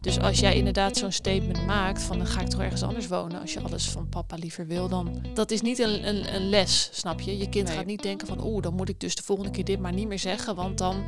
Dus 0.00 0.20
als 0.20 0.40
jij 0.40 0.56
inderdaad 0.56 0.96
zo'n 0.96 1.12
statement 1.12 1.66
maakt 1.66 2.02
van 2.02 2.18
dan 2.18 2.26
ga 2.26 2.40
ik 2.40 2.48
toch 2.48 2.60
ergens 2.60 2.82
anders 2.82 3.06
wonen 3.06 3.40
als 3.40 3.52
je 3.52 3.60
alles 3.60 3.88
van 3.88 4.08
papa 4.08 4.36
liever 4.36 4.66
wil, 4.66 4.88
dan 4.88 5.22
dat 5.34 5.50
is 5.50 5.60
niet 5.60 5.78
een, 5.78 6.08
een, 6.08 6.34
een 6.34 6.48
les, 6.48 6.88
snap 6.92 7.20
je? 7.20 7.38
Je 7.38 7.48
kind 7.48 7.68
Nee. 7.68 7.76
gaat 7.76 7.86
niet 7.86 8.02
denken 8.02 8.26
van 8.26 8.44
oeh, 8.44 8.62
dan 8.62 8.74
moet 8.74 8.88
ik 8.88 9.00
dus 9.00 9.14
de 9.14 9.22
volgende 9.22 9.50
keer 9.50 9.64
dit 9.64 9.80
maar 9.80 9.92
niet 9.92 10.08
meer 10.08 10.18
zeggen, 10.18 10.54
want 10.54 10.78
dan 10.78 11.04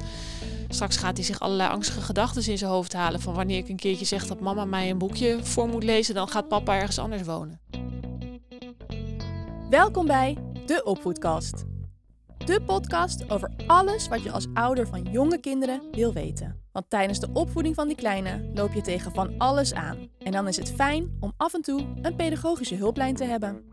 straks 0.69 0.97
gaat 0.97 1.17
hij 1.17 1.27
zich 1.27 1.41
allerlei 1.41 1.71
angstige 1.71 2.01
gedachten 2.01 2.51
in 2.51 2.59
zijn 2.59 2.71
hoofd 2.71 2.93
halen 2.93 3.21
van 3.21 3.35
wanneer 3.35 3.59
ik 3.59 3.69
een 3.69 3.77
keertje 3.77 4.05
zeg 4.05 4.27
dat 4.27 4.41
mama 4.41 4.65
mij 4.65 4.91
een 4.91 4.99
boekje 4.99 5.39
voor 5.43 5.69
moet 5.69 5.85
lezen, 5.85 6.15
dan 6.15 6.29
gaat 6.29 6.49
papa 6.49 6.75
ergens 6.77 6.99
anders 6.99 7.23
wonen. 7.23 7.61
Welkom 9.71 10.07
bij 10.07 10.37
de 10.67 10.85
Opvoedkast. 10.85 11.65
De 12.45 12.61
podcast 12.67 13.31
over 13.31 13.51
alles 13.67 14.09
wat 14.09 14.23
je 14.23 14.31
als 14.31 14.47
ouder 14.55 14.87
van 14.87 15.03
jonge 15.11 15.39
kinderen 15.39 15.83
wil 15.93 16.13
weten. 16.13 16.62
Want 16.73 16.91
tijdens 16.91 17.21
de 17.21 17.29
opvoeding 17.33 17.75
van 17.75 17.87
die 17.87 17.97
kleine 17.97 18.51
loop 18.55 18.73
je 18.73 18.81
tegen 18.81 19.13
van 19.15 19.35
alles 19.39 19.75
aan. 19.75 20.09
En 20.19 20.33
dan 20.33 20.49
is 20.49 20.57
het 20.57 20.71
fijn 20.71 21.17
om 21.21 21.33
af 21.37 21.55
en 21.55 21.63
toe 21.63 21.87
een 22.03 22.17
pedagogische 22.17 22.75
hulplijn 22.75 23.15
te 23.15 23.25
hebben. 23.25 23.65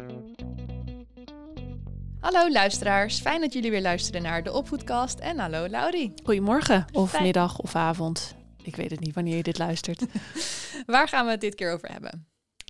Hallo 2.20 2.52
luisteraars, 2.52 3.20
fijn 3.20 3.41
dat 3.41 3.53
jullie 3.53 3.72
weer 3.72 3.81
luisteren 3.81 4.22
naar 4.22 4.44
de 4.44 4.52
Opvoedkast. 4.53 5.20
En 5.20 5.39
hallo 5.39 5.67
Laurie. 5.67 6.13
Goedemorgen 6.23 6.85
of 6.91 7.09
Fijn. 7.09 7.23
middag 7.23 7.59
of 7.59 7.75
avond. 7.75 8.35
Ik 8.63 8.75
weet 8.75 8.91
het 8.91 9.00
niet 9.00 9.16
wanneer 9.16 9.36
je 9.36 9.44
dit 9.44 9.58
luistert. 9.58 10.05
Waar 10.86 11.08
gaan 11.08 11.25
we 11.25 11.31
het 11.31 11.41
dit 11.41 11.55
keer 11.55 11.73
over 11.73 11.91
hebben? 11.91 12.27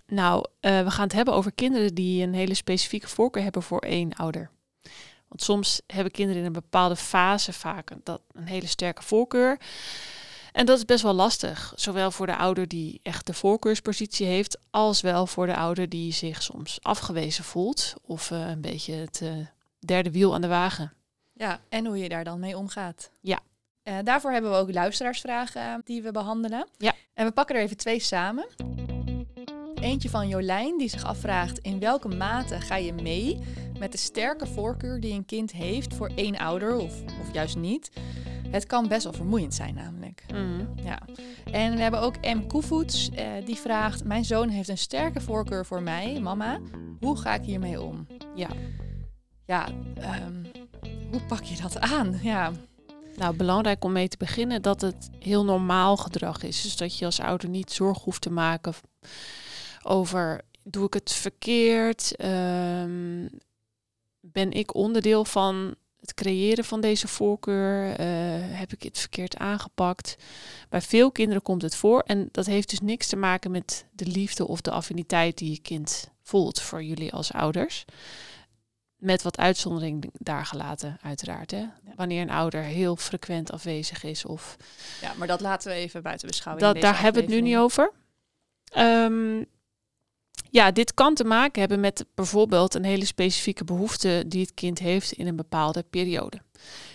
Nou, 0.07 0.45
eh, 0.59 0.83
we 0.83 0.91
gaan 0.91 1.03
het 1.03 1.13
hebben 1.13 1.33
over 1.33 1.52
kinderen 1.53 1.93
die 1.95 2.23
een 2.23 2.33
hele 2.33 2.53
specifieke 2.53 3.07
voorkeur 3.07 3.43
hebben 3.43 3.61
voor 3.63 3.80
één 3.80 4.13
ouder. 4.13 4.52
Want 5.27 5.41
soms 5.41 5.81
hebben 5.88 6.11
kinderen 6.11 6.39
in 6.41 6.47
een 6.47 6.53
bepaalde 6.53 6.95
fase 6.95 7.53
vaak 7.53 7.89
een- 7.89 8.02
dat 8.03 8.21
een 8.31 8.47
hele 8.47 8.67
sterke 8.67 9.03
voorkeur. 9.03 9.59
En 10.52 10.66
dat 10.66 10.77
is 10.77 10.85
best 10.85 11.03
wel 11.03 11.13
lastig. 11.13 11.73
Zowel 11.76 12.12
voor 12.12 12.26
de 12.26 12.35
ouder 12.35 12.67
die 12.67 12.99
echt 13.03 13.27
de 13.27 13.34
voorkeurspositie 13.34 14.25
heeft, 14.25 14.58
als 14.69 15.02
wel 15.02 15.28
voor 15.28 15.45
de 15.45 15.56
ouder 15.56 15.89
die 15.89 16.14
zich 16.14 16.44
soms 16.44 16.80
afgewezen 16.81 17.44
voelt. 17.44 17.94
Of 18.02 18.31
eh, 18.31 18.50
een 18.50 18.61
beetje 18.61 18.94
het 18.94 19.22
eh, 19.22 19.31
derde 19.80 20.11
wiel 20.11 20.33
aan 20.33 20.41
de 20.41 20.47
wagen. 20.47 20.94
Ja, 21.33 21.59
en 21.69 21.86
hoe 21.86 21.97
je 21.97 22.09
daar 22.09 22.23
dan 22.23 22.39
mee 22.39 22.58
omgaat. 22.58 23.11
Ja. 23.22 23.39
Eh, 23.83 23.95
daarvoor 24.03 24.31
hebben 24.31 24.52
we 24.52 24.58
ook 24.58 24.73
luisteraarsvragen 24.73 25.81
die 25.83 26.02
we 26.02 26.11
behandelen. 26.11 26.67
Ja. 26.78 26.94
En 27.13 27.25
we 27.25 27.31
pakken 27.31 27.56
er 27.56 27.61
even 27.61 27.78
twee 27.78 28.00
samen. 28.00 28.47
Eentje 29.75 30.09
van 30.09 30.28
Jolijn 30.28 30.78
die 30.78 30.89
zich 30.89 31.03
afvraagt 31.03 31.59
in 31.59 31.80
welke 31.80 32.08
mate 32.08 32.61
ga 32.61 32.75
je 32.75 32.94
mee 32.94 33.39
met 33.80 33.91
de 33.91 33.97
sterke 33.97 34.47
voorkeur 34.47 35.00
die 35.00 35.13
een 35.13 35.25
kind 35.25 35.52
heeft 35.52 35.94
voor 35.94 36.11
één 36.16 36.38
ouder 36.38 36.78
of, 36.78 36.94
of 37.22 37.34
juist 37.34 37.56
niet. 37.56 37.91
Het 38.52 38.66
kan 38.66 38.88
best 38.88 39.03
wel 39.03 39.14
vermoeiend 39.14 39.53
zijn 39.53 39.73
namelijk. 39.75 40.23
Ja. 40.83 41.00
En 41.52 41.75
we 41.75 41.81
hebben 41.81 42.02
ook 42.02 42.16
M. 42.22 42.47
Koevoets 42.47 43.09
eh, 43.09 43.28
die 43.45 43.56
vraagt 43.56 44.03
mijn 44.03 44.25
zoon 44.25 44.50
heeft 44.50 44.69
een 44.69 44.78
sterke 44.78 45.22
voorkeur 45.22 45.66
voor 45.66 45.81
mij, 45.81 46.19
mama. 46.19 46.59
Hoe 47.00 47.17
ga 47.17 47.33
ik 47.33 47.44
hiermee 47.44 47.81
om? 47.81 48.08
Ja. 48.36 48.50
Ja, 49.45 49.67
ehm, 49.95 50.44
hoe 51.11 51.22
pak 51.28 51.44
je 51.44 51.61
dat 51.61 51.80
aan? 51.80 52.19
Ja, 52.22 52.52
Nou, 53.16 53.36
belangrijk 53.36 53.83
om 53.83 53.91
mee 53.91 54.08
te 54.08 54.17
beginnen 54.17 54.61
dat 54.61 54.81
het 54.81 55.09
heel 55.19 55.45
normaal 55.45 55.97
gedrag 55.97 56.44
is. 56.44 56.61
Dus 56.61 56.78
dat 56.78 56.97
je 56.97 57.06
als 57.06 57.19
ouder 57.19 57.50
niet 57.50 57.72
zorg 57.72 58.03
hoeft 58.03 58.22
te 58.22 58.31
maken 58.31 58.73
over 59.84 60.41
doe 60.63 60.86
ik 60.86 60.94
het 60.94 61.11
verkeerd? 61.11 62.16
Ehm, 62.16 63.28
ben 64.19 64.52
ik 64.52 64.75
onderdeel 64.75 65.25
van 65.25 65.75
het 66.00 66.14
creëren 66.14 66.66
van 66.66 66.81
deze 66.81 67.08
voorkeur? 67.08 67.95
Eh, 67.95 68.08
heb 68.39 68.73
ik 68.73 68.83
het 68.83 69.00
verkeerd 69.00 69.38
aangepakt? 69.38 70.16
Bij 70.69 70.81
veel 70.81 71.11
kinderen 71.11 71.41
komt 71.41 71.61
het 71.61 71.75
voor 71.75 72.02
en 72.02 72.30
dat 72.31 72.45
heeft 72.45 72.69
dus 72.69 72.80
niks 72.80 73.08
te 73.08 73.16
maken 73.16 73.52
met 73.52 73.86
de 73.91 74.06
liefde 74.06 74.47
of 74.47 74.61
de 74.61 74.72
affiniteit 74.72 75.38
die 75.38 75.52
je 75.52 75.61
kind 75.61 76.09
voelt 76.22 76.61
voor 76.61 76.83
jullie 76.83 77.14
als 77.14 77.33
ouders. 77.33 77.85
Met 78.97 79.22
wat 79.22 79.38
uitzondering 79.38 80.09
daar 80.13 80.46
gelaten, 80.46 80.97
uiteraard. 81.01 81.51
Hè? 81.51 81.66
Wanneer 81.96 82.22
een 82.22 82.29
ouder 82.29 82.62
heel 82.62 82.96
frequent 82.96 83.52
afwezig 83.52 84.03
is 84.03 84.25
of 84.25 84.57
ja, 85.02 85.13
maar 85.18 85.28
dat 85.28 85.41
laten 85.41 85.72
we 85.72 85.78
even 85.78 86.02
buiten 86.02 86.28
beschouwing. 86.28 86.66
dat, 86.66 86.81
daar 86.81 87.02
hebben 87.02 87.25
we 87.25 87.28
het 87.31 87.41
nu 87.41 87.47
niet 87.47 87.57
over. 87.57 87.91
Ehm, 88.69 89.44
ja, 90.49 90.71
dit 90.71 90.93
kan 90.93 91.13
te 91.13 91.23
maken 91.23 91.59
hebben 91.59 91.79
met 91.79 92.05
bijvoorbeeld 92.15 92.73
een 92.75 92.83
hele 92.85 93.05
specifieke 93.05 93.63
behoefte 93.63 94.23
die 94.27 94.41
het 94.41 94.53
kind 94.53 94.79
heeft 94.79 95.11
in 95.11 95.27
een 95.27 95.35
bepaalde 95.35 95.83
periode. 95.89 96.41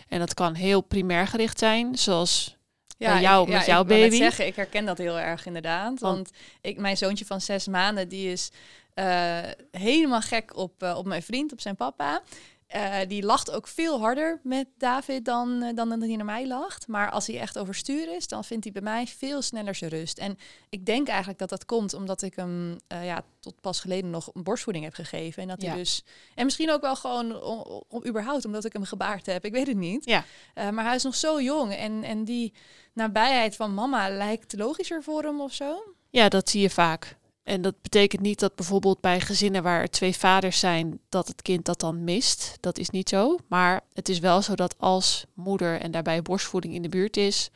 En 0.09 0.19
dat 0.19 0.35
kan 0.35 0.55
heel 0.55 0.81
primair 0.81 1.27
gericht 1.27 1.59
zijn, 1.59 1.99
zoals 1.99 2.57
bij 2.99 3.21
jou 3.21 3.47
ik, 3.47 3.53
met 3.53 3.67
jouw 3.67 3.81
ik 3.83 3.87
baby. 3.89 4.17
zeggen, 4.17 4.47
ik 4.47 4.57
herken 4.57 4.85
dat 4.85 4.99
heel 4.99 5.19
erg 5.19 5.47
inderdaad. 5.47 6.01
Want- 6.01 6.01
Want 6.01 6.31
ik, 6.61 6.79
mijn 6.79 6.97
zoontje 6.97 7.25
van 7.25 7.41
zes 7.41 7.67
maanden, 7.69 8.09
die 8.09 8.33
is 8.33 8.51
eh, 8.95 9.39
helemaal 9.71 10.21
gek 10.21 10.57
op, 10.57 10.83
eh, 10.83 10.97
op 10.97 11.07
mijn 11.07 11.23
vriend, 11.23 11.53
op 11.53 11.61
zijn 11.61 11.77
papa. 11.77 12.23
Eh, 12.67 12.97
die 13.09 13.23
lacht 13.23 13.51
ook 13.51 13.69
veel 13.69 13.99
harder 14.01 14.41
met 14.43 14.67
David 14.79 15.25
dan, 15.25 15.63
eh, 15.63 15.75
dan 15.75 15.89
dat 15.89 16.01
hij 16.01 16.17
naar 16.17 16.25
mij 16.25 16.47
lacht. 16.47 16.89
Maar 16.89 17.11
als 17.11 17.27
hij 17.27 17.41
echt 17.41 17.59
overstuur 17.59 18.17
is, 18.17 18.29
dan 18.29 18.45
vindt 18.45 18.65
hij 18.65 18.73
bij 18.73 18.83
mij 18.83 19.07
veel 19.07 19.43
sneller 19.43 19.75
zijn 19.75 19.91
rust. 19.91 20.19
En 20.19 20.39
ik 20.69 20.87
denk 20.87 21.09
eigenlijk 21.09 21.39
dat 21.39 21.49
dat 21.49 21.65
komt 21.65 21.95
omdat 21.95 22.23
ik 22.23 22.37
hem 22.37 22.79
eh, 22.87 23.05
ja, 23.05 23.25
tot 23.41 23.61
pas 23.61 23.81
geleden 23.81 24.11
nog 24.11 24.31
een 24.33 24.43
borstvoeding 24.43 24.85
heb 24.85 24.95
gegeven. 24.95 25.43
En 25.43 25.49
dat 25.49 25.63
hij 25.63 25.75
dus. 25.75 26.05
En 26.35 26.45
misschien 26.45 26.71
ook 26.71 26.81
wel 26.81 26.97
gewoon 26.97 27.43
om, 27.43 27.83
om, 27.89 28.07
überhaupt 28.07 28.45
omdat 28.45 28.65
ik 28.65 28.73
hem 28.73 28.85
gebaard 28.85 29.27
heb. 29.27 29.45
Ik 29.45 29.53
weet 29.53 29.67
het 29.67 29.77
niet. 29.77 30.05
Ja. 30.05 30.25
Maar 30.55 30.85
hij 30.85 30.95
is 30.95 31.03
nog 31.03 31.15
zo 31.15 31.41
jong. 31.41 31.75
En, 31.75 32.03
en 32.03 32.25
die 32.25 32.53
nabijheid 32.93 33.57
van 33.57 33.75
mama 33.75 34.09
lijkt 34.09 34.57
logischer 34.57 35.03
voor 35.03 35.23
hem 35.23 35.41
of 35.41 35.53
zo. 35.53 35.95
Ja, 36.11 36.29
dat 36.29 36.49
zie 36.49 36.61
je 36.61 36.71
vaak. 36.71 37.17
En 37.45 37.63
dat 37.63 37.83
betekent 37.83 38.23
niet 38.23 38.39
dat 38.41 38.55
bijvoorbeeld 38.55 39.01
bij 39.01 39.21
gezinnen 39.21 39.63
waar 39.63 39.81
er 39.81 39.91
twee 39.91 40.17
vaders 40.17 40.59
zijn, 40.59 40.99
dat 41.09 41.29
het 41.29 41.43
kind 41.43 41.65
dat 41.65 41.81
dan 41.81 42.05
mist. 42.05 42.57
Dat 42.61 42.79
is 42.79 42.91
niet 42.91 43.09
zo. 43.09 43.37
Maar 43.49 43.81
het 43.93 44.09
is 44.09 44.19
wel 44.19 44.43
zo 44.43 44.55
dat 44.55 44.75
als 44.79 45.25
moeder 45.35 45.81
en 45.81 45.91
daarbij 45.91 46.23
borstvoeding 46.23 46.75
in 46.75 46.83
de 46.83 46.89
buurt 46.89 47.17
is, 47.17 47.51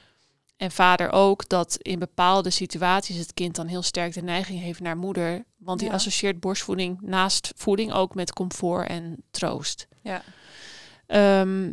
en 0.56 0.70
vader 0.70 1.10
ook, 1.12 1.48
dat 1.48 1.76
in 1.76 1.98
bepaalde 1.98 2.50
situaties 2.50 3.16
het 3.16 3.34
kind 3.34 3.56
dan 3.56 3.66
heel 3.66 3.82
sterk 3.82 4.12
de 4.14 4.22
neiging 4.22 4.60
heeft 4.60 4.80
naar 4.80 4.96
moeder. 4.96 5.44
Want 5.56 5.78
die 5.78 5.88
Ja. 5.88 5.94
associeert 5.94 6.40
borstvoeding 6.40 7.00
naast 7.00 7.52
voeding 7.56 7.92
ook 7.92 8.14
met 8.14 8.32
comfort 8.32 8.88
en 8.88 9.22
troost. 9.30 9.88
Ja. 10.02 10.22
Ehm, 11.06 11.72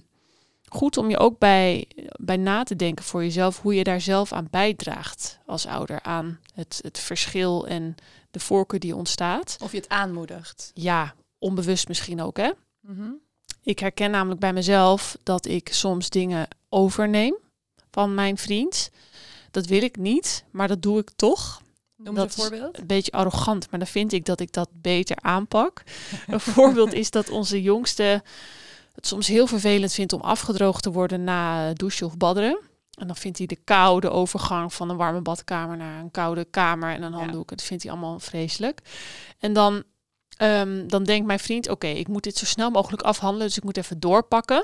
goed 0.68 0.98
om 0.98 1.10
je 1.10 1.18
ook 1.18 1.40
bij, 1.40 1.88
bij 2.20 2.38
na 2.38 2.64
te 2.64 2.76
denken 2.76 3.06
voor 3.06 3.24
jezelf 3.24 3.62
hoe 3.62 3.76
je 3.76 3.84
daar 3.84 4.02
zelf 4.02 4.34
aan 4.34 4.48
bijdraagt 4.52 5.40
als 5.46 5.68
ouder 5.68 6.02
aan 6.02 6.40
het, 6.54 6.80
het 6.82 7.00
verschil 7.00 7.68
en 7.68 7.96
de 8.32 8.40
voorkeur 8.40 8.80
die 8.80 8.96
ontstaat. 8.96 9.58
Of 9.62 9.72
je 9.72 9.78
het 9.78 9.90
aanmoedigt. 9.90 10.72
Ja, 10.74 11.16
onbewust 11.40 11.88
misschien 11.88 12.22
ook 12.22 12.38
hè. 12.38 12.52
Mhm. 12.80 13.10
Ik 13.62 13.80
herken 13.80 14.12
namelijk 14.12 14.40
bij 14.40 14.54
mezelf 14.54 15.18
dat 15.24 15.46
ik 15.46 15.74
soms 15.74 16.10
dingen 16.10 16.48
overneem 16.70 17.36
van 17.92 18.14
mijn 18.14 18.38
vriend. 18.38 18.92
Dat 19.52 19.66
wil 19.66 19.82
ik 19.82 19.98
niet, 19.98 20.44
maar 20.52 20.68
dat 20.68 20.82
doe 20.82 21.00
ik 21.00 21.12
toch. 21.16 21.62
Noem 21.96 22.16
Dat 22.16 22.26
een 22.26 22.32
voorbeeld. 22.32 22.78
Een 22.78 22.88
beetje 22.88 23.12
arrogant, 23.12 23.72
maar 23.72 23.80
dan 23.80 23.88
vind 23.88 24.14
ik 24.14 24.26
dat 24.26 24.40
ik 24.40 24.54
dat 24.54 24.70
beter 24.72 25.18
aanpak. 25.22 25.84
een 26.28 26.40
voorbeeld 26.56 26.94
is 26.94 27.12
dat 27.12 27.30
onze 27.30 27.62
jongste 27.62 28.24
het 28.96 29.08
soms 29.08 29.28
heel 29.28 29.48
vervelend 29.48 29.94
vindt 29.94 30.14
om 30.14 30.22
afgedroogd 30.22 30.84
te 30.84 30.92
worden 30.92 31.24
na 31.24 31.74
douchen 31.74 32.06
of 32.08 32.18
badderen. 32.18 32.60
En 33.00 33.08
dan 33.08 33.16
vindt 33.16 33.38
hij 33.38 33.48
de 33.48 33.56
koude 33.64 34.10
overgang 34.10 34.74
van 34.74 34.90
een 34.90 34.98
warme 34.98 35.22
badkamer 35.22 35.78
naar 35.78 36.00
een 36.00 36.12
koude 36.12 36.46
kamer 36.46 36.94
en 36.94 37.02
een 37.04 37.12
Ja. 37.12 37.18
handdoek. 37.18 37.50
Dat 37.50 37.62
vindt 37.62 37.84
hij 37.84 37.92
allemaal 37.92 38.20
vreselijk. 38.20 38.82
En 39.40 39.54
dan, 39.54 39.84
ehm, 40.38 40.88
dan 40.88 41.04
denkt 41.04 41.26
mijn 41.28 41.40
vriend, 41.40 41.70
oké, 41.70 41.88
ik 41.88 42.08
moet 42.08 42.24
dit 42.24 42.38
zo 42.38 42.46
snel 42.46 42.70
mogelijk 42.70 43.02
afhandelen, 43.04 43.48
dus 43.48 43.58
ik 43.58 43.64
moet 43.64 43.78
even 43.78 44.00
doorpakken. 44.00 44.64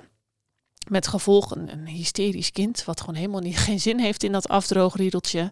Met 0.90 1.08
gevolg 1.08 1.56
een, 1.56 1.72
een 1.72 1.88
hysterisch 1.88 2.52
kind, 2.52 2.84
wat 2.84 3.00
gewoon 3.00 3.16
helemaal 3.16 3.42
niet, 3.42 3.58
geen 3.68 3.80
zin 3.80 4.00
heeft 4.00 4.24
in 4.24 4.32
dat 4.32 4.48
afdroogriedeltje. 4.48 5.52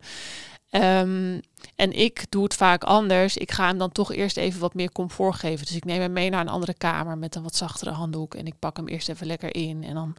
Ehm, 0.69 1.39
en 1.75 1.91
ik 1.91 2.25
doe 2.29 2.43
het 2.43 2.55
vaak 2.55 2.83
anders. 2.83 3.37
Ik 3.37 3.51
ga 3.51 3.67
hem 3.67 3.77
dan 3.77 3.91
toch 3.91 4.13
eerst 4.13 4.37
even 4.37 4.59
wat 4.59 4.73
meer 4.73 4.91
comfort 4.91 5.35
geven. 5.35 5.65
Dus 5.65 5.75
ik 5.75 5.85
neem 5.85 6.01
hem 6.01 6.13
mee 6.13 6.29
naar 6.29 6.41
een 6.41 6.49
andere 6.49 6.73
kamer 6.73 7.17
met 7.17 7.35
een 7.35 7.43
wat 7.43 7.55
zachtere 7.55 7.91
handdoek. 7.91 8.35
En 8.35 8.45
ik 8.45 8.53
pak 8.59 8.77
hem 8.77 8.87
eerst 8.87 9.09
even 9.09 9.27
lekker 9.27 9.55
in. 9.55 9.83
En 9.83 9.93
dan, 9.93 10.15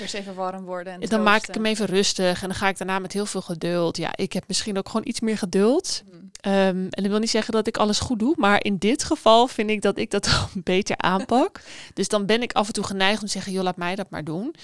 Eerst 0.00 0.14
even 0.14 0.34
warm 0.34 0.64
worden. 0.64 1.00
En 1.00 1.08
dan 1.08 1.22
maak 1.22 1.46
ik 1.46 1.54
hem 1.54 1.66
even 1.66 1.86
rustig. 1.86 2.42
En 2.42 2.48
dan 2.48 2.56
ga 2.56 2.68
ik 2.68 2.78
daarna 2.78 2.98
met 2.98 3.12
heel 3.12 3.26
veel 3.26 3.40
geduld. 3.40 3.96
Ja, 3.96 4.10
ik 4.14 4.32
heb 4.32 4.44
misschien 4.46 4.78
ook 4.78 4.86
gewoon 4.86 5.06
iets 5.06 5.20
meer 5.20 5.38
geduld. 5.38 6.02
Hm. 6.10 6.16
Ehm, 6.40 6.76
en 6.76 7.02
dat 7.02 7.06
wil 7.06 7.18
niet 7.18 7.30
zeggen 7.30 7.52
dat 7.52 7.66
ik 7.66 7.76
alles 7.76 8.00
goed 8.00 8.18
doe. 8.18 8.34
Maar 8.36 8.64
in 8.64 8.76
dit 8.76 9.04
geval 9.04 9.46
vind 9.46 9.70
ik 9.70 9.82
dat 9.82 9.98
ik 9.98 10.10
dat 10.10 10.48
beter 10.54 10.96
aanpak. 10.96 11.60
dus 11.94 12.08
dan 12.08 12.26
ben 12.26 12.42
ik 12.42 12.52
af 12.52 12.66
en 12.66 12.72
toe 12.72 12.84
geneigd 12.84 13.20
om 13.20 13.26
te 13.26 13.32
zeggen, 13.32 13.52
joh, 13.52 13.62
laat 13.62 13.76
mij 13.76 13.94
dat 13.94 14.10
maar 14.10 14.24
doen. 14.24 14.54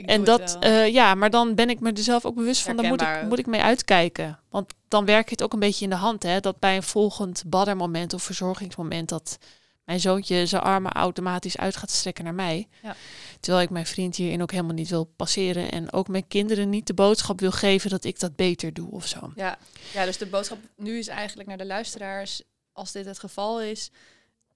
Ik 0.00 0.06
En 0.06 0.24
dat, 0.24 0.56
eh, 0.60 0.88
ja, 0.88 1.14
maar 1.14 1.30
dan 1.30 1.54
ben 1.54 1.70
ik 1.70 1.80
me 1.80 1.92
er 1.92 2.02
zelf 2.02 2.24
ook 2.24 2.34
bewust 2.34 2.62
van, 2.62 2.76
daar 2.76 2.86
moet 2.86 3.02
ik, 3.02 3.22
moet 3.28 3.38
ik 3.38 3.46
mee 3.46 3.60
uitkijken. 3.60 4.38
Want 4.48 4.72
dan 4.88 5.04
werk 5.04 5.24
je 5.24 5.30
het 5.30 5.42
ook 5.42 5.52
een 5.52 5.58
beetje 5.58 5.84
in 5.84 5.90
de 5.90 5.96
hand, 5.96 6.22
hè. 6.22 6.40
Dat 6.40 6.58
bij 6.58 6.76
een 6.76 6.82
volgend 6.82 7.42
baddermoment 7.46 8.12
of 8.12 8.22
verzorgingsmoment, 8.22 9.08
dat 9.08 9.38
mijn 9.84 10.00
zoontje 10.00 10.46
zijn 10.46 10.62
armen 10.62 10.92
automatisch 10.92 11.56
uit 11.56 11.76
gaat 11.76 11.90
strekken 11.90 12.24
naar 12.24 12.34
mij. 12.34 12.68
Ja. 12.82 12.96
Terwijl 13.40 13.64
ik 13.64 13.70
mijn 13.70 13.86
vriend 13.86 14.16
hierin 14.16 14.42
ook 14.42 14.50
helemaal 14.50 14.74
niet 14.74 14.88
wil 14.88 15.04
passeren. 15.04 15.70
En 15.70 15.92
ook 15.92 16.08
mijn 16.08 16.28
kinderen 16.28 16.70
niet 16.70 16.86
de 16.86 16.94
boodschap 16.94 17.40
wil 17.40 17.50
geven 17.50 17.90
dat 17.90 18.04
ik 18.04 18.20
dat 18.20 18.36
beter 18.36 18.72
doe 18.72 18.90
of 18.90 19.06
zo. 19.06 19.32
Ja. 19.36 19.58
ja, 19.92 20.04
dus 20.04 20.18
de 20.18 20.26
boodschap 20.26 20.58
nu 20.76 20.98
is 20.98 21.08
eigenlijk 21.08 21.48
naar 21.48 21.58
de 21.58 21.66
luisteraars, 21.66 22.42
als 22.72 22.92
dit 22.92 23.04
het 23.04 23.18
geval 23.18 23.62
is, 23.62 23.90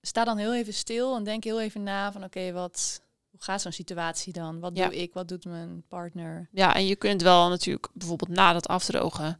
sta 0.02 0.24
dan 0.24 0.38
heel 0.38 0.54
even 0.54 0.74
stil 0.74 1.16
en 1.16 1.24
denk 1.24 1.44
heel 1.44 1.60
even 1.60 1.82
na 1.82 2.12
van 2.12 2.24
oké, 2.24 2.52
wat 2.52 3.00
gaat 3.44 3.60
zo'n 3.62 3.72
situatie 3.72 4.32
dan? 4.32 4.60
Wat 4.60 4.76
Ja. 4.76 4.84
doe 4.88 4.96
ik? 4.96 5.12
Wat 5.14 5.28
doet 5.28 5.44
mijn 5.44 5.82
partner? 5.88 6.48
Ja, 6.52 6.74
en 6.74 6.86
je 6.86 6.96
kunt 6.96 7.22
wel 7.22 7.48
natuurlijk 7.48 7.88
bijvoorbeeld 7.92 8.30
na 8.30 8.52
dat 8.52 8.68
afdrogen, 8.68 9.38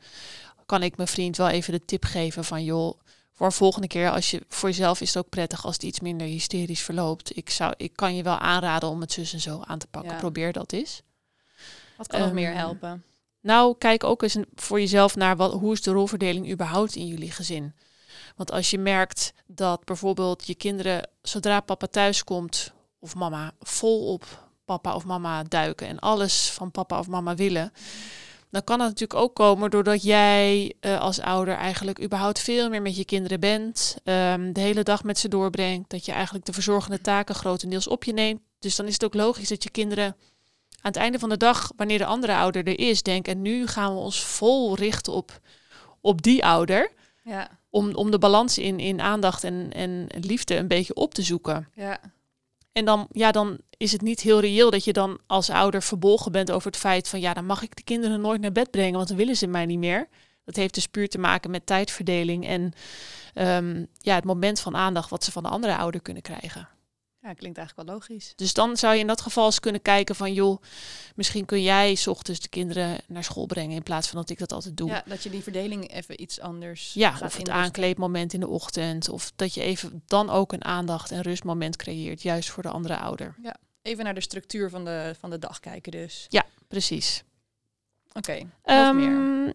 kan 0.66 0.82
ik 0.82 0.96
mijn 0.96 1.08
vriend 1.08 1.36
wel 1.36 1.48
even 1.48 1.72
de 1.72 1.84
tip 1.84 2.04
geven 2.04 2.44
van 2.44 2.64
joh, 2.64 2.98
voor 3.32 3.48
de 3.48 3.54
volgende 3.54 3.86
keer 3.86 4.10
als 4.10 4.30
je 4.30 4.42
voor 4.48 4.68
jezelf 4.68 5.00
is 5.00 5.14
het 5.14 5.24
ook 5.24 5.28
prettig 5.30 5.64
als 5.64 5.74
het 5.74 5.82
iets 5.82 6.00
minder 6.00 6.26
hysterisch 6.26 6.82
verloopt. 6.82 7.36
Ik 7.36 7.50
zou, 7.50 7.74
ik 7.76 7.92
kan 7.96 8.16
je 8.16 8.22
wel 8.22 8.38
aanraden 8.38 8.88
om 8.88 9.00
het 9.00 9.12
zus 9.12 9.32
en 9.32 9.40
zo 9.40 9.60
aan 9.66 9.78
te 9.78 9.86
pakken. 9.86 10.12
Ja. 10.12 10.18
Probeer 10.18 10.52
dat 10.52 10.72
eens. 10.72 11.02
Wat 11.96 12.06
kan 12.06 12.20
nog 12.20 12.32
meer 12.32 12.48
Ehm, 12.50 12.56
helpen? 12.58 13.04
Nou, 13.40 13.74
kijk 13.78 14.04
ook 14.04 14.22
eens 14.22 14.36
voor 14.54 14.80
jezelf 14.80 15.16
naar 15.16 15.36
wat, 15.36 15.52
hoe 15.52 15.72
is 15.72 15.82
de 15.82 15.90
rolverdeling 15.90 16.50
überhaupt 16.50 16.94
in 16.96 17.06
jullie 17.06 17.30
gezin. 17.30 17.74
Want 18.36 18.50
als 18.50 18.70
je 18.70 18.78
merkt 18.78 19.32
dat 19.46 19.84
bijvoorbeeld 19.84 20.46
je 20.46 20.54
kinderen, 20.54 21.08
zodra 21.22 21.60
papa 21.60 21.86
thuis 21.86 22.24
komt, 22.24 22.72
of 23.04 23.14
mama, 23.14 23.52
vol 23.60 24.12
op 24.12 24.48
papa 24.64 24.94
of 24.94 25.04
mama 25.04 25.42
duiken 25.42 25.86
en 25.86 25.98
alles 25.98 26.50
van 26.50 26.70
papa 26.70 26.98
of 26.98 27.08
mama 27.08 27.34
willen, 27.34 27.72
dan 28.50 28.64
kan 28.64 28.78
dat 28.78 28.88
natuurlijk 28.88 29.20
ook 29.20 29.34
komen 29.34 29.70
doordat 29.70 30.02
jij 30.02 30.74
eh, 30.80 31.00
als 31.00 31.20
ouder 31.20 31.54
eigenlijk 31.54 32.02
überhaupt 32.02 32.38
veel 32.38 32.68
meer 32.68 32.82
met 32.82 32.96
je 32.96 33.04
kinderen 33.04 33.40
bent, 33.40 33.96
ehm, 34.04 34.52
de 34.52 34.60
hele 34.60 34.82
dag 34.82 35.04
met 35.04 35.18
ze 35.18 35.28
doorbrengt, 35.28 35.90
dat 35.90 36.04
je 36.04 36.12
eigenlijk 36.12 36.44
de 36.44 36.52
verzorgende 36.52 37.00
taken 37.00 37.34
grotendeels 37.34 37.88
op 37.88 38.04
je 38.04 38.12
neemt. 38.12 38.40
Dus 38.58 38.76
dan 38.76 38.86
is 38.86 38.92
het 38.92 39.04
ook 39.04 39.14
logisch 39.14 39.48
dat 39.48 39.62
je 39.62 39.70
kinderen 39.70 40.04
aan 40.04 40.92
het 40.92 40.96
einde 40.96 41.18
van 41.18 41.28
de 41.28 41.36
dag, 41.36 41.72
wanneer 41.76 41.98
de 41.98 42.06
andere 42.06 42.34
ouder 42.34 42.66
er 42.66 42.78
is, 42.78 43.02
denken, 43.02 43.32
en 43.32 43.42
nu 43.42 43.66
gaan 43.66 43.92
we 43.92 44.00
ons 44.00 44.22
vol 44.22 44.76
richten 44.76 45.12
op, 45.12 45.40
op 46.00 46.22
die 46.22 46.44
ouder, 46.44 46.92
Ja, 47.22 47.48
om, 47.70 47.94
om 47.94 48.10
de 48.10 48.18
balans 48.18 48.58
in, 48.58 48.80
in 48.80 49.00
aandacht 49.00 49.44
en, 49.44 49.72
en 49.72 50.06
liefde 50.20 50.56
een 50.56 50.68
beetje 50.68 50.94
op 50.94 51.14
te 51.14 51.22
zoeken. 51.22 51.68
ja, 51.74 52.00
En 52.74 52.84
dan, 52.84 53.06
ja, 53.10 53.30
dan 53.30 53.58
is 53.76 53.92
het 53.92 54.00
niet 54.00 54.20
heel 54.20 54.40
reëel 54.40 54.70
dat 54.70 54.84
je 54.84 54.92
dan 54.92 55.18
als 55.26 55.50
ouder 55.50 55.82
verbolgen 55.82 56.32
bent 56.32 56.50
over 56.50 56.66
het 56.66 56.80
feit 56.80 57.08
van 57.08 57.20
ja, 57.20 57.34
dan 57.34 57.46
mag 57.46 57.62
ik 57.62 57.76
de 57.76 57.82
kinderen 57.82 58.20
nooit 58.20 58.40
naar 58.40 58.52
bed 58.52 58.70
brengen, 58.70 58.94
want 58.94 59.08
dan 59.08 59.16
willen 59.16 59.36
ze 59.36 59.46
mij 59.46 59.66
niet 59.66 59.78
meer. 59.78 60.08
Dat 60.44 60.56
heeft 60.56 60.74
dus 60.74 60.86
puur 60.86 61.08
te 61.08 61.18
maken 61.18 61.50
met 61.50 61.66
tijdverdeling 61.66 62.46
en 62.46 62.72
ehm, 63.34 63.84
ja, 63.98 64.14
het 64.14 64.24
moment 64.24 64.60
van 64.60 64.76
aandacht 64.76 65.10
wat 65.10 65.24
ze 65.24 65.32
van 65.32 65.42
de 65.42 65.48
andere 65.48 65.76
ouder 65.76 66.02
kunnen 66.02 66.22
krijgen. 66.22 66.68
Ja, 67.24 67.32
klinkt 67.34 67.58
eigenlijk 67.58 67.88
wel 67.88 67.96
logisch. 67.98 68.32
Dus 68.36 68.52
dan 68.54 68.76
zou 68.76 68.94
je 68.94 69.00
in 69.00 69.06
dat 69.06 69.20
geval 69.20 69.44
eens 69.44 69.60
kunnen 69.60 69.82
kijken 69.82 70.14
van 70.14 70.32
joh, 70.32 70.62
misschien 71.14 71.44
kun 71.44 71.62
jij 71.62 71.94
's 71.94 72.06
ochtends 72.06 72.40
de 72.40 72.48
kinderen 72.48 72.98
naar 73.06 73.24
school 73.24 73.46
brengen 73.46 73.76
in 73.76 73.82
plaats 73.82 74.08
van 74.08 74.18
dat 74.18 74.30
ik 74.30 74.38
dat 74.38 74.52
altijd 74.52 74.76
doe. 74.76 74.88
Ja, 74.88 75.02
dat 75.06 75.22
je 75.22 75.30
die 75.30 75.42
verdeling 75.42 75.90
even 75.92 76.22
iets 76.22 76.40
anders 76.40 76.92
Ja, 76.94 77.18
of 77.22 77.36
het 77.36 77.48
aankleedmoment 77.48 78.32
in 78.32 78.40
de 78.40 78.48
ochtend. 78.48 79.08
Of 79.08 79.32
dat 79.36 79.54
je 79.54 79.62
even 79.62 80.02
dan 80.06 80.30
ook 80.30 80.52
een 80.52 80.64
aandacht- 80.64 81.10
en 81.10 81.20
rustmoment 81.20 81.76
creëert, 81.76 82.22
juist 82.22 82.50
voor 82.50 82.62
de 82.62 82.68
andere 82.70 82.96
ouder. 82.96 83.34
Even 83.82 84.04
naar 84.04 84.14
de 84.14 84.20
structuur 84.20 84.70
van 84.70 84.84
de, 84.84 85.14
van 85.18 85.30
de 85.30 85.38
dag 85.38 85.60
kijken 85.60 85.92
dus. 85.92 86.26
Precies. 86.68 87.22
Oké, 88.12 88.38
nog 88.38 88.50
Ehm, 88.62 88.96
meer. 88.96 89.54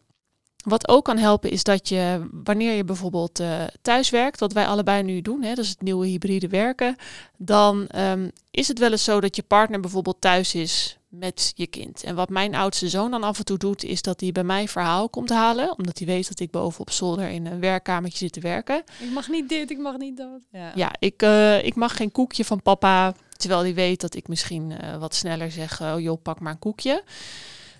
Wat 0.69 0.87
ook 0.87 1.05
kan 1.05 1.17
helpen 1.17 1.51
is 1.51 1.63
dat 1.63 1.89
je, 1.89 2.27
wanneer 2.31 2.73
je 2.73 2.83
bijvoorbeeld 2.83 3.39
eh, 3.39 3.63
thuis 3.81 4.09
werkt, 4.09 4.39
wat 4.39 4.53
wij 4.53 4.65
allebei 4.65 5.03
nu 5.03 5.21
doen, 5.21 5.43
hè, 5.43 5.53
dat 5.53 5.63
is 5.63 5.69
het 5.69 5.81
nieuwe 5.81 6.07
hybride 6.07 6.47
werken, 6.47 6.95
dan 7.37 7.87
ehm, 7.87 8.29
is 8.51 8.67
het 8.67 8.79
wel 8.79 8.91
eens 8.91 9.03
zo 9.03 9.19
dat 9.21 9.35
je 9.35 9.43
partner 9.43 9.79
bijvoorbeeld 9.79 10.21
thuis 10.21 10.55
is 10.55 10.99
met 11.09 11.51
je 11.55 11.67
kind. 11.67 12.03
En 12.03 12.15
wat 12.15 12.29
mijn 12.29 12.55
oudste 12.55 12.89
zoon 12.89 13.11
dan 13.11 13.23
af 13.23 13.37
en 13.37 13.45
toe 13.45 13.57
doet, 13.57 13.83
is 13.83 14.01
dat 14.01 14.19
hij 14.19 14.31
bij 14.31 14.43
mij 14.43 14.67
verhaal 14.67 15.09
komt 15.09 15.29
halen, 15.29 15.77
omdat 15.77 15.97
hij 15.97 16.07
weet 16.07 16.27
dat 16.27 16.39
ik 16.39 16.51
boven 16.51 16.79
op 16.79 16.91
zolder 16.91 17.29
in 17.29 17.45
een 17.45 17.59
werkkamertje 17.59 18.17
zit 18.17 18.33
te 18.33 18.39
werken. 18.39 18.83
Ik 18.99 19.11
mag 19.11 19.27
niet 19.27 19.49
dit, 19.49 19.71
ik 19.71 19.77
mag 19.77 19.97
niet 19.97 20.17
dat. 20.17 20.41
Ja, 20.51 20.71
Ja, 20.75 20.91
ik, 20.99 21.21
eh, 21.21 21.65
ik 21.65 21.75
mag 21.75 21.95
geen 21.95 22.11
koekje 22.11 22.45
van 22.45 22.61
papa. 22.61 23.13
Terwijl 23.37 23.61
hij 23.61 23.73
weet 23.73 24.01
dat 24.01 24.15
ik 24.15 24.27
misschien 24.27 24.71
eh, 24.71 24.97
wat 24.97 25.15
sneller 25.15 25.51
zeg, 25.51 25.81
oh 25.81 25.99
joh, 25.99 26.21
pak 26.21 26.39
maar 26.39 26.51
een 26.51 26.59
koekje. 26.59 27.03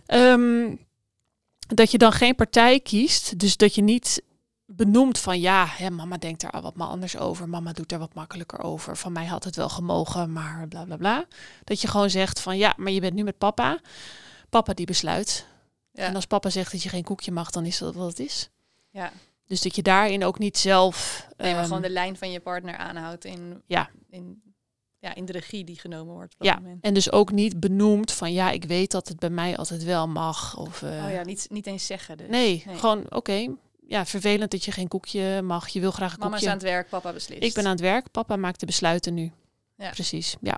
Ehm, 0.05 0.75
dat 1.75 1.91
je 1.91 1.97
dan 1.97 2.11
geen 2.11 2.35
partij 2.35 2.79
kiest. 2.79 3.39
Dus 3.39 3.57
dat 3.57 3.75
je 3.75 3.81
niet 3.81 4.21
benoemt 4.65 5.17
van 5.19 5.39
ja, 5.39 5.65
hè, 5.69 5.89
mama 5.89 6.17
denkt 6.17 6.41
daar 6.41 6.61
wat 6.61 6.75
maar 6.75 6.87
anders 6.87 7.17
over. 7.17 7.49
Mama 7.49 7.71
doet 7.73 7.91
er 7.91 7.99
wat 7.99 8.13
makkelijker 8.13 8.59
over. 8.63 8.97
Van 8.97 9.11
mij 9.11 9.25
had 9.25 9.43
het 9.43 9.55
wel 9.55 9.69
gemogen, 9.69 10.31
maar 10.33 10.67
bla 10.67 10.83
bla 10.83 10.97
bla. 10.97 11.25
Dat 11.63 11.81
je 11.81 11.87
gewoon 11.87 12.09
zegt 12.09 12.39
van 12.39 12.57
ja, 12.57 12.73
maar 12.77 12.91
je 12.91 12.99
bent 13.01 13.13
nu 13.13 13.23
met 13.23 13.37
papa. 13.37 13.79
Papa 14.49 14.73
die 14.73 14.85
besluit. 14.85 15.45
Ja. 15.91 16.03
En 16.05 16.15
als 16.15 16.25
papa 16.25 16.49
zegt 16.49 16.71
dat 16.71 16.83
je 16.83 16.89
geen 16.89 17.03
koekje 17.03 17.31
mag, 17.31 17.49
dan 17.51 17.65
is 17.65 17.77
dat 17.77 17.95
wat 17.95 18.07
het 18.07 18.19
is. 18.19 18.49
ja. 18.89 19.11
Dus 19.45 19.61
dat 19.61 19.75
je 19.75 19.81
daarin 19.81 20.25
ook 20.25 20.39
niet 20.39 20.57
zelf... 20.57 21.27
Nee, 21.37 21.47
maar 21.51 21.59
ehm, 21.59 21.67
gewoon 21.67 21.81
de 21.81 21.89
lijn 21.89 22.17
van 22.17 22.31
je 22.31 22.39
partner 22.39 22.77
aanhoudt 22.77 23.25
in, 23.25 23.61
Ja. 23.67 23.89
in, 24.09 24.41
ja, 24.99 25.15
in 25.15 25.25
de 25.25 25.31
regie 25.31 25.63
die 25.63 25.79
genomen 25.79 26.13
wordt. 26.13 26.35
Op 26.37 26.45
Ja, 26.45 26.55
moment. 26.55 26.83
en 26.83 26.93
dus 26.93 27.11
ook 27.11 27.31
niet 27.31 27.59
benoemd 27.59 28.11
van 28.11 28.33
ja, 28.33 28.51
ik 28.51 28.63
weet 28.63 28.91
dat 28.91 29.07
het 29.07 29.19
bij 29.19 29.29
mij 29.29 29.57
altijd 29.57 29.83
wel 29.83 30.07
mag. 30.07 30.57
Of, 30.57 30.81
eh, 30.81 30.89
Oh 31.05 31.11
ja, 31.11 31.23
niet, 31.23 31.47
niet 31.49 31.67
eens 31.67 31.85
zeggen 31.85 32.17
dus. 32.17 32.27
nee, 32.29 32.63
Nee. 32.65 32.75
gewoon 32.77 33.05
oké. 33.09 33.47
Ja, 33.87 34.05
vervelend 34.05 34.51
dat 34.51 34.65
je 34.65 34.71
geen 34.71 34.87
koekje 34.87 35.41
mag. 35.41 35.67
Je 35.67 35.79
wil 35.79 35.91
graag 35.91 36.13
een 36.13 36.19
Mama 36.19 36.35
is 36.35 36.39
koekje. 36.41 36.49
aan 36.55 36.61
het 36.61 36.67
werk, 36.71 36.89
papa 36.89 37.13
beslist. 37.13 37.43
Ik 37.43 37.53
ben 37.53 37.63
aan 37.65 37.71
het 37.71 37.79
werk, 37.79 38.11
papa 38.11 38.35
maakt 38.35 38.59
de 38.59 38.65
besluiten 38.65 39.13
nu. 39.13 39.31
Ja. 39.77 39.89
Precies, 39.89 40.35
ja. 40.41 40.57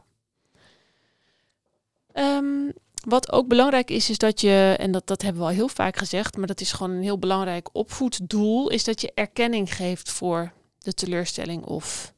Ehm, 2.12 2.72
wat 3.08 3.32
ook 3.32 3.48
belangrijk 3.48 3.90
is, 3.90 4.10
is 4.10 4.18
dat 4.18 4.42
je, 4.42 4.76
en 4.80 4.92
dat, 4.92 5.08
dat 5.08 5.22
hebben 5.22 5.42
we 5.42 5.48
al 5.48 5.54
heel 5.54 5.68
vaak 5.68 5.98
gezegd, 5.98 6.38
maar 6.38 6.48
dat 6.48 6.62
is 6.62 6.72
gewoon 6.72 6.92
een 6.92 7.02
heel 7.04 7.20
belangrijk 7.20 7.70
opvoeddoel, 7.74 8.70
is 8.70 8.84
dat 8.84 9.02
je 9.02 9.12
erkenning 9.16 9.76
geeft 9.76 10.10
voor 10.12 10.52
de 10.78 10.94
teleurstelling 10.94 11.64
of 11.66 12.14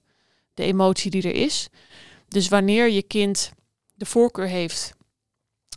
de 0.53 0.63
emotie 0.63 1.11
die 1.11 1.23
er 1.23 1.35
is. 1.35 1.69
Dus 2.33 2.47
wanneer 2.47 2.89
je 2.89 3.01
kind 3.03 3.51
de 3.93 4.05
voorkeur 4.05 4.47
heeft 4.47 4.93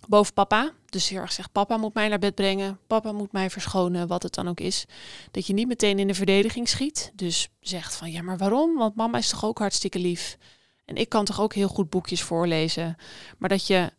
boven 0.08 0.32
papa, 0.32 0.72
dus 0.86 1.08
heel 1.08 1.20
erg 1.20 1.32
zegt 1.32 1.52
papa 1.52 1.76
moet 1.76 1.94
mij 1.94 2.08
naar 2.08 2.18
bed 2.18 2.34
brengen, 2.34 2.78
papa 2.86 3.12
moet 3.12 3.32
mij 3.32 3.50
verschonen, 3.50 4.06
wat 4.06 4.22
het 4.22 4.34
dan 4.34 4.48
ook 4.48 4.60
is, 4.60 4.84
dat 5.30 5.46
je 5.46 5.52
niet 5.52 5.68
meteen 5.68 5.98
in 5.98 6.06
de 6.06 6.14
verdediging 6.14 6.68
schiet. 6.68 7.12
Dus 7.14 7.48
zegt 7.60 7.94
van 7.94 8.10
ja, 8.10 8.22
maar 8.22 8.38
waarom? 8.38 8.76
Want 8.76 8.94
mama 8.96 9.18
is 9.18 9.28
toch 9.28 9.44
ook 9.44 9.58
hartstikke 9.58 9.98
lief. 9.98 10.36
En 10.84 10.96
ik 10.96 11.08
kan 11.08 11.24
toch 11.24 11.40
ook 11.40 11.54
heel 11.54 11.68
goed 11.68 11.90
boekjes 11.90 12.22
voorlezen. 12.22 12.96
Maar 13.38 13.48
dat 13.48 13.66
je 13.66 13.92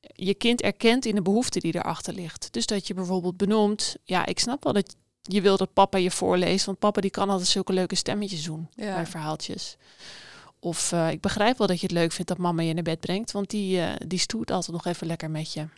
je 0.00 0.34
kind 0.34 0.60
erkent 0.62 1.06
in 1.06 1.14
de 1.14 1.22
behoefte 1.22 1.60
die 1.60 1.74
erachter 1.74 2.14
ligt. 2.14 2.52
Dus 2.52 2.66
dat 2.66 2.86
je 2.86 2.94
bijvoorbeeld 2.94 3.36
benoemt, 3.36 3.96
ja, 4.04 4.26
ik 4.26 4.38
snap 4.38 4.64
wel 4.64 4.72
dat 4.72 4.96
je 5.22 5.40
wil 5.40 5.56
dat 5.56 5.72
papa 5.72 5.98
je 5.98 6.10
voorleest, 6.10 6.66
want 6.66 6.78
papa 6.78 7.00
die 7.00 7.10
kan 7.10 7.30
altijd 7.30 7.48
zulke 7.48 7.72
leuke 7.72 7.94
stemmetjes 7.94 8.44
doen 8.44 8.68
Ja. 8.74 8.94
bij 8.94 9.06
verhaaltjes. 9.06 9.76
Of 10.60 10.92
eh, 10.92 11.10
ik 11.10 11.20
begrijp 11.20 11.58
wel 11.58 11.66
dat 11.66 11.80
je 11.80 11.86
het 11.86 11.94
leuk 11.94 12.12
vindt 12.12 12.28
dat 12.28 12.38
mama 12.38 12.62
je 12.62 12.74
naar 12.74 12.82
bed 12.82 13.00
brengt, 13.00 13.32
want 13.32 13.50
die, 13.50 13.80
eh, 13.80 13.94
die 14.06 14.18
stoert 14.18 14.50
altijd 14.50 14.72
nog 14.72 14.86
even 14.86 15.06
lekker 15.06 15.30
met 15.30 15.52
je. 15.52 15.68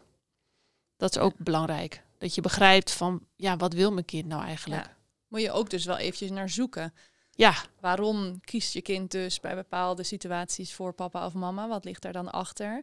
Dat 0.96 1.16
is 1.16 1.22
ook 1.22 1.34
belangrijk. 1.37 2.02
Dat 2.18 2.34
je 2.34 2.40
begrijpt 2.40 2.90
van, 2.90 3.26
ja, 3.37 3.56
wat 3.56 3.72
wil 3.72 3.92
mijn 3.92 4.04
kind 4.04 4.26
nou 4.26 4.44
eigenlijk? 4.44 4.84
Ja. 4.84 4.96
Moet 5.28 5.40
je 5.40 5.52
ook 5.52 5.70
dus 5.70 5.84
wel 5.84 5.96
eventjes 5.96 6.30
naar 6.30 6.49
zoeken. 6.49 6.94
Ja, 7.30 7.54
Waarom 7.80 8.40
kiest 8.40 8.72
je 8.72 8.82
kind 8.82 9.10
dus 9.10 9.40
bij 9.40 9.54
bepaalde 9.54 10.02
situaties 10.02 10.75
voor 10.75 10.92
papa 10.92 11.26
of 11.26 11.34
mama? 11.34 11.68
Wat 11.68 11.84
ligt 11.84 12.02
daar 12.02 12.12
dan 12.12 12.30
achter? 12.30 12.82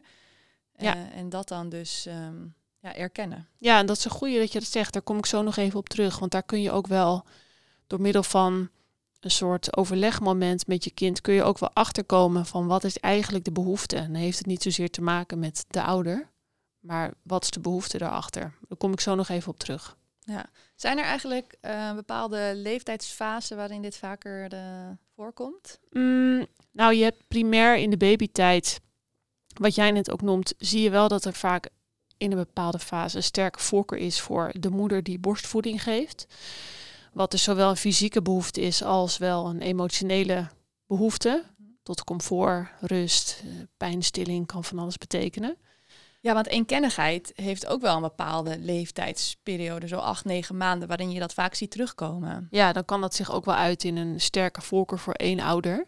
Ja. 0.76 0.94
Eh, 0.94 1.18
en 1.18 1.28
dat 1.28 1.48
dan 1.48 1.68
dus 1.68 2.06
ehm, 2.06 2.46
ja, 2.78 2.94
erkennen. 2.94 3.48
Ja, 3.58 3.78
en 3.78 3.86
dat 3.86 3.96
is 3.96 4.04
een 4.04 4.10
goede 4.10 4.38
dat 4.38 4.52
je 4.52 4.58
dat 4.58 4.68
zegt. 4.68 4.92
Daar 4.92 5.02
kom 5.02 5.18
ik 5.18 5.26
zo 5.26 5.42
nog 5.42 5.56
even 5.56 5.78
op 5.78 5.88
terug. 5.88 6.18
Want 6.18 6.32
daar 6.32 6.42
kun 6.42 6.62
je 6.62 6.70
ook 6.70 6.86
wel 6.86 7.24
door 7.86 8.00
middel 8.00 8.22
van 8.22 8.70
een 9.20 9.30
soort 9.30 9.76
overlegmoment 9.76 10.66
met 10.66 10.84
je 10.84 10.90
kind, 10.90 11.20
kun 11.20 11.34
je 11.34 11.42
ook 11.42 11.58
wel 11.58 11.70
achterkomen 11.72 12.46
van 12.46 12.66
wat 12.66 12.84
is 12.84 12.98
eigenlijk 12.98 13.44
de 13.44 13.52
behoefte. 13.52 13.96
En 13.96 14.12
dan 14.12 14.22
heeft 14.22 14.38
het 14.38 14.46
niet 14.46 14.62
zozeer 14.62 14.90
te 14.90 15.02
maken 15.02 15.38
met 15.38 15.64
de 15.68 15.82
ouder, 15.82 16.30
maar 16.78 17.14
wat 17.22 17.42
is 17.42 17.50
de 17.50 17.60
behoefte 17.60 17.98
daarachter? 17.98 18.54
Daar 18.68 18.78
kom 18.78 18.92
ik 18.92 19.00
zo 19.00 19.14
nog 19.14 19.28
even 19.28 19.52
op 19.52 19.58
terug. 19.58 19.96
Zijn 20.74 20.98
er 20.98 21.04
eigenlijk 21.04 21.56
eh, 21.60 21.94
bepaalde 21.94 22.52
leeftijdsfasen 22.54 23.56
waarin 23.56 23.82
dit 23.82 23.96
vaker 23.96 24.52
eh, 24.52 24.60
voorkomt? 25.14 25.78
Mm, 25.90 26.46
nou, 26.72 26.94
je 26.94 27.02
hebt 27.02 27.28
primair 27.28 27.76
in 27.76 27.90
de 27.90 27.96
babytijd, 27.96 28.80
wat 29.54 29.74
jij 29.74 29.90
net 29.90 30.10
ook 30.10 30.22
noemt, 30.22 30.54
zie 30.58 30.82
je 30.82 30.90
wel 30.90 31.08
dat 31.08 31.24
er 31.24 31.32
vaak 31.32 31.68
in 32.16 32.30
een 32.30 32.38
bepaalde 32.38 32.78
fase 32.78 33.16
een 33.16 33.22
sterke 33.22 33.58
voorkeur 33.58 33.98
is 33.98 34.20
voor 34.20 34.52
de 34.60 34.70
moeder 34.70 35.02
die 35.02 35.18
borstvoeding 35.18 35.82
geeft. 35.82 36.26
Wat 37.18 37.30
dus 37.30 37.42
zowel 37.42 37.70
een 37.70 37.76
fysieke 37.76 38.22
behoefte 38.22 38.60
is 38.60 38.82
als 38.82 39.18
wel 39.18 39.46
een 39.48 39.60
emotionele 39.60 40.48
behoefte. 40.86 41.44
Tot 41.82 42.04
comfort, 42.04 42.68
rust, 42.80 43.42
eh, 43.44 43.50
pijnstilling 43.76 44.46
kan 44.46 44.64
van 44.64 44.78
alles 44.78 44.98
betekenen. 44.98 45.56
Ja, 46.20 46.34
want 46.34 46.46
eenkennigheid 46.46 47.32
heeft 47.34 47.66
ook 47.66 47.80
wel 47.80 47.96
een 47.96 48.02
bepaalde 48.02 48.58
leeftijdsperiode, 48.58 49.88
zo 49.88 49.96
acht, 49.96 50.24
negen 50.24 50.56
maanden, 50.56 50.88
waarin 50.88 51.10
je 51.10 51.20
dat 51.20 51.34
vaak 51.34 51.54
ziet 51.54 51.70
terugkomen. 51.70 52.48
Ja, 52.50 52.72
dan 52.72 52.84
kan 52.84 53.00
dat 53.00 53.14
zich 53.14 53.32
ook 53.32 53.44
wel 53.44 53.54
uit 53.54 53.84
in 53.84 53.96
een 53.96 54.20
sterke 54.20 54.60
voorkeur 54.60 54.98
voor 54.98 55.14
één 55.14 55.40
ouder. 55.40 55.86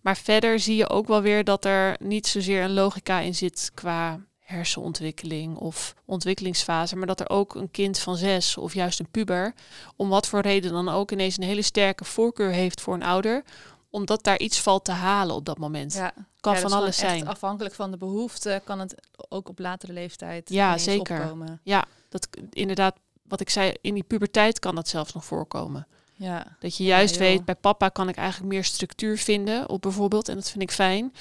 Maar 0.00 0.16
verder 0.16 0.60
zie 0.60 0.76
je 0.76 0.88
ook 0.88 1.06
wel 1.06 1.22
weer 1.22 1.44
dat 1.44 1.64
er 1.64 1.96
niet 1.98 2.26
zozeer 2.26 2.62
een 2.62 2.74
logica 2.74 3.20
in 3.20 3.34
zit 3.34 3.70
qua 3.74 4.20
hersenontwikkeling 4.46 5.56
of 5.56 5.94
ontwikkelingsfase, 6.04 6.96
maar 6.96 7.06
dat 7.06 7.20
er 7.20 7.30
ook 7.30 7.54
een 7.54 7.70
kind 7.70 7.98
van 7.98 8.16
zes 8.16 8.56
of 8.56 8.74
juist 8.74 8.98
een 9.00 9.10
puber, 9.10 9.54
om 9.96 10.08
wat 10.08 10.26
voor 10.26 10.40
reden 10.40 10.72
dan 10.72 10.88
ook, 10.88 11.12
ineens 11.12 11.36
een 11.36 11.42
hele 11.42 11.62
sterke 11.62 12.04
voorkeur 12.04 12.50
heeft 12.50 12.80
voor 12.80 12.94
een 12.94 13.02
ouder, 13.02 13.42
omdat 13.90 14.24
daar 14.24 14.38
iets 14.38 14.60
valt 14.60 14.84
te 14.84 14.92
halen 14.92 15.34
op 15.34 15.44
dat 15.44 15.58
moment. 15.58 15.92
Ja. 15.94 16.12
kan 16.40 16.54
Ja, 16.54 16.60
van 16.60 16.72
alles 16.72 16.96
zijn. 16.96 17.28
afhankelijk 17.28 17.74
van 17.74 17.90
de 17.90 17.96
behoefte 17.96 18.60
kan 18.64 18.78
het 18.78 18.94
ook 19.28 19.48
op 19.48 19.58
latere 19.58 19.92
leeftijd 19.92 20.48
Ja, 20.50 20.78
zeker. 20.78 21.20
opkomen. 21.20 21.60
Ja, 21.62 21.84
dat 22.08 22.28
inderdaad, 22.50 22.96
wat 23.22 23.40
ik 23.40 23.50
zei, 23.50 23.74
in 23.80 23.94
die 23.94 24.02
puberteit 24.02 24.58
kan 24.58 24.74
dat 24.74 24.88
zelfs 24.88 25.12
nog 25.12 25.24
voorkomen. 25.24 25.86
Ja. 26.14 26.56
Dat 26.58 26.76
je 26.76 26.84
juist 26.84 27.16
weet, 27.16 27.44
bij 27.44 27.54
papa 27.54 27.88
kan 27.88 28.08
ik 28.08 28.16
eigenlijk 28.16 28.52
meer 28.52 28.64
structuur 28.64 29.18
vinden 29.18 29.68
op 29.68 29.82
bijvoorbeeld, 29.82 30.28
en 30.28 30.34
dat 30.34 30.50
vind 30.50 30.62
ik 30.62 30.70
fijn. 30.70 31.12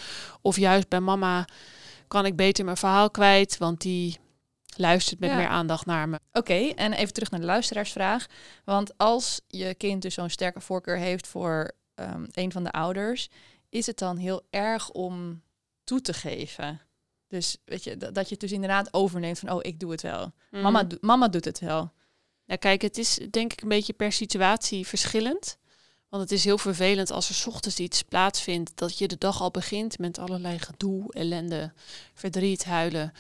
Of 0.42 0.58
juist 0.58 0.88
bij 0.90 1.00
mama 1.00 1.46
kan 2.08 2.26
ik 2.26 2.36
beter 2.36 2.66
mijn 2.66 2.78
verhaal 2.78 3.10
kwijt, 3.12 3.58
want 3.58 3.82
die 3.82 4.18
luistert 4.78 5.20
met 5.20 5.30
Ja. 5.30 5.36
meer 5.36 5.48
aandacht 5.48 5.86
naar 5.86 6.10
me. 6.10 6.20
Oké, 6.32 6.54
en 6.54 6.94
even 6.94 7.14
terug 7.14 7.32
naar 7.32 7.40
de 7.40 7.46
luisteraarsvraag. 7.46 8.26
Want 8.66 8.98
als 8.98 9.42
je 9.48 9.76
kind 9.76 10.02
dus 10.02 10.14
zo'n 10.14 10.30
sterke 10.30 10.62
voorkeur 10.62 10.98
heeft 10.98 11.28
voor 11.28 11.72
ehm, 11.96 12.26
een 12.32 12.52
van 12.52 12.64
de 12.64 12.72
ouders, 12.72 13.30
is 13.70 13.86
het 13.86 13.98
dan 13.98 14.18
heel 14.18 14.42
erg 14.50 14.90
om 14.90 15.42
toe 15.84 16.02
te 16.02 16.14
geven? 16.14 16.82
Dus 17.28 17.58
weet 17.66 17.84
je, 17.84 17.98
dat, 17.98 18.16
dat 18.16 18.26
je 18.26 18.32
het 18.32 18.40
dus 18.40 18.52
inderdaad 18.52 18.94
overneemt 18.94 19.40
van, 19.40 19.50
oh, 19.52 19.60
ik 19.62 19.80
doe 19.80 19.92
het 19.92 20.02
wel. 20.02 20.34
Mama, 20.52 20.80
Mhm. 20.82 20.88
do- 20.90 20.98
mama 21.02 21.28
doet 21.28 21.46
het 21.46 21.60
wel. 21.60 21.92
Nou, 22.46 22.60
kijk, 22.60 22.82
het 22.82 22.98
is 22.98 23.20
denk 23.30 23.54
ik 23.54 23.62
een 23.62 23.68
beetje 23.70 23.94
per 23.94 24.12
situatie 24.12 24.88
verschillend. 24.88 25.58
Want 26.16 26.30
het 26.30 26.38
is 26.40 26.46
heel 26.46 26.58
vervelend 26.58 27.12
als 27.12 27.30
er 27.30 27.36
's 27.36 27.48
ochtends 27.48 27.80
iets 27.80 28.02
plaatsvindt 28.02 28.72
dat 28.76 28.98
je 28.98 29.08
de 29.08 29.18
dag 29.18 29.42
al 29.42 29.52
begint 29.52 30.00
met 30.00 30.20
allerlei 30.20 30.60
gedoe, 30.60 31.14
ellende, 31.14 31.72
verdriet, 32.14 32.66
huilen. 32.66 33.14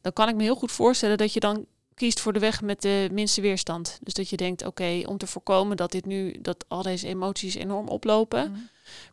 Dan 0.00 0.12
kan 0.12 0.28
ik 0.28 0.34
me 0.34 0.42
heel 0.42 0.54
goed 0.54 0.72
voorstellen 0.72 1.18
dat 1.18 1.32
je 1.32 1.40
dan 1.40 1.66
kiest 1.94 2.20
voor 2.20 2.32
de 2.32 2.38
weg 2.38 2.62
met 2.62 2.82
de 2.82 3.08
minste 3.12 3.40
weerstand. 3.40 3.98
Dus 4.02 4.14
dat 4.14 4.28
je 4.28 4.36
denkt, 4.36 4.66
oké, 4.66 5.02
om 5.04 5.18
te 5.18 5.26
voorkomen 5.26 5.76
dat 5.76 5.92
dit 5.92 6.04
nu, 6.04 6.38
dat 6.40 6.64
al 6.68 6.82
deze 6.82 7.06
emoties 7.06 7.54
enorm 7.54 7.88
oplopen. 7.88 8.50
Mhm. 8.50 8.60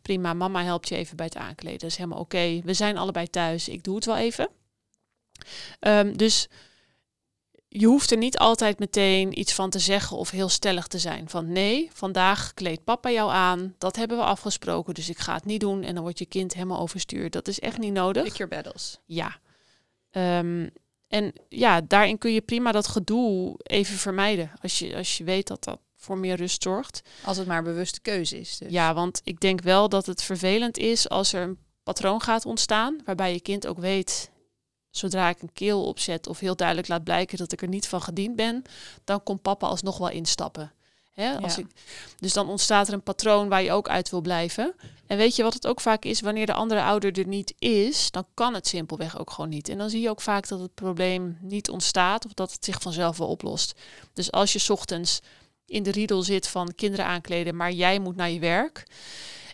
Prima, 0.02 0.34
mama 0.34 0.64
helpt 0.64 0.88
je 0.88 0.96
even 0.96 1.16
bij 1.16 1.26
het 1.26 1.36
aankleden. 1.36 1.78
Dat 1.78 1.90
is 1.90 1.96
helemaal 1.96 2.20
oké. 2.20 2.60
We 2.64 2.74
zijn 2.74 2.98
allebei 2.98 3.30
thuis. 3.30 3.68
Ik 3.68 3.84
doe 3.84 3.94
het 3.94 4.04
wel 4.04 4.16
even. 4.16 4.48
Ehm, 5.78 6.16
dus 6.16 6.48
je 7.72 7.86
hoeft 7.86 8.10
er 8.10 8.16
niet 8.16 8.38
altijd 8.38 8.78
meteen 8.78 9.38
iets 9.38 9.52
van 9.52 9.70
te 9.70 9.78
zeggen 9.78 10.16
of 10.16 10.30
heel 10.30 10.48
stellig 10.48 10.86
te 10.86 10.98
zijn. 10.98 11.28
Van 11.28 11.52
nee, 11.52 11.90
vandaag 11.92 12.54
kleedt 12.54 12.84
papa 12.84 13.10
jou 13.10 13.30
aan. 13.30 13.74
Dat 13.78 13.96
hebben 13.96 14.16
we 14.16 14.22
afgesproken, 14.22 14.94
dus 14.94 15.08
ik 15.08 15.18
ga 15.18 15.34
het 15.34 15.44
niet 15.44 15.60
doen. 15.60 15.82
En 15.82 15.94
dan 15.94 16.02
wordt 16.02 16.18
je 16.18 16.26
kind 16.26 16.54
helemaal 16.54 16.80
overstuurd. 16.80 17.32
Dat 17.32 17.48
is 17.48 17.60
echt 17.60 17.78
niet 17.78 17.92
nodig. 17.92 18.22
Pick 18.22 18.36
your 18.36 18.52
battles. 18.52 18.98
Ja. 19.04 19.38
Ehm, 20.10 20.68
en 21.08 21.32
ja, 21.48 21.80
daarin 21.80 22.18
kun 22.18 22.32
je 22.32 22.40
prima 22.40 22.72
dat 22.72 22.86
gedoe 22.86 23.54
even 23.62 23.96
vermijden. 23.96 24.52
Als 24.62 24.78
je, 24.78 24.96
als 24.96 25.18
je 25.18 25.24
weet 25.24 25.46
dat 25.46 25.64
dat 25.64 25.78
voor 25.96 26.18
meer 26.18 26.36
rust 26.36 26.62
zorgt. 26.62 27.02
Als 27.24 27.36
het 27.36 27.46
maar 27.46 27.58
een 27.58 27.64
bewuste 27.64 28.00
keuze 28.00 28.38
is. 28.38 28.58
Dus. 28.58 28.70
Ja, 28.70 28.94
want 28.94 29.20
ik 29.24 29.40
denk 29.40 29.60
wel 29.60 29.88
dat 29.88 30.06
het 30.06 30.22
vervelend 30.22 30.78
is 30.78 31.08
als 31.08 31.32
er 31.32 31.42
een 31.42 31.58
patroon 31.82 32.20
gaat 32.20 32.46
ontstaan, 32.46 33.00
waarbij 33.04 33.32
je 33.32 33.40
kind 33.40 33.66
ook 33.66 33.78
weet, 33.78 34.30
zodra 34.90 35.28
ik 35.28 35.42
een 35.42 35.52
keel 35.52 35.84
opzet 35.84 36.26
of 36.26 36.38
heel 36.38 36.56
duidelijk 36.56 36.88
laat 36.88 37.04
blijken 37.04 37.38
dat 37.38 37.52
ik 37.52 37.62
er 37.62 37.68
niet 37.68 37.88
van 37.88 38.02
gediend 38.02 38.36
ben, 38.36 38.62
dan 39.04 39.22
komt 39.22 39.42
papa 39.42 39.66
alsnog 39.66 39.98
wel 39.98 40.10
instappen. 40.10 40.72
Hè, 41.10 41.38
als 41.38 41.54
Ja. 41.54 41.60
ik, 41.62 41.66
dus 42.18 42.32
dan 42.32 42.48
ontstaat 42.48 42.88
er 42.88 42.94
een 42.94 43.02
patroon 43.02 43.48
waar 43.48 43.62
je 43.62 43.72
ook 43.72 43.88
uit 43.88 44.10
wil 44.10 44.20
blijven. 44.20 44.74
En 45.06 45.16
weet 45.16 45.36
je 45.36 45.42
wat 45.42 45.54
het 45.54 45.66
ook 45.66 45.80
vaak 45.80 46.04
is? 46.04 46.20
Wanneer 46.20 46.46
de 46.46 46.52
andere 46.52 46.82
ouder 46.82 47.18
er 47.18 47.26
niet 47.26 47.54
is, 47.58 48.10
dan 48.10 48.26
kan 48.34 48.54
het 48.54 48.66
simpelweg 48.66 49.18
ook 49.18 49.30
gewoon 49.30 49.50
niet. 49.50 49.68
En 49.68 49.78
dan 49.78 49.90
zie 49.90 50.00
je 50.00 50.10
ook 50.10 50.20
vaak 50.20 50.48
dat 50.48 50.60
het 50.60 50.74
probleem 50.74 51.38
niet 51.40 51.70
ontstaat 51.70 52.24
of 52.24 52.32
dat 52.32 52.52
het 52.52 52.64
zich 52.64 52.82
vanzelf 52.82 53.16
wel 53.16 53.28
oplost. 53.28 53.74
Dus 54.12 54.32
als 54.32 54.52
je 54.52 54.58
's 54.58 54.70
ochtends 54.70 55.20
in 55.66 55.82
de 55.82 55.90
riedel 55.90 56.22
zit 56.22 56.48
van 56.48 56.74
kinderen 56.74 57.06
aankleden, 57.06 57.56
maar 57.56 57.72
jij 57.72 57.98
moet 57.98 58.16
naar 58.16 58.30
je 58.30 58.40
werk. 58.40 58.86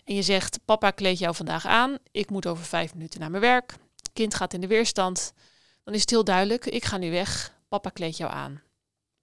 En 0.05 0.15
je 0.15 0.21
zegt, 0.21 0.59
papa 0.65 0.91
kleed 0.91 1.19
jou 1.19 1.35
vandaag 1.35 1.65
aan, 1.65 1.97
ik 2.11 2.29
moet 2.29 2.45
over 2.45 2.65
vijf 2.65 2.93
minuten 2.93 3.19
naar 3.19 3.29
mijn 3.29 3.41
werk. 3.41 3.73
Kind 4.17 4.35
gaat 4.35 4.53
in 4.53 4.61
de 4.61 4.67
weerstand. 4.67 5.33
Dan 5.83 5.93
is 5.93 6.01
het 6.01 6.09
heel 6.09 6.23
duidelijk, 6.23 6.65
ik 6.65 6.85
ga 6.85 6.97
nu 6.97 7.11
weg, 7.11 7.53
papa 7.67 7.89
kleed 7.89 8.17
jou 8.17 8.31
aan. 8.31 8.61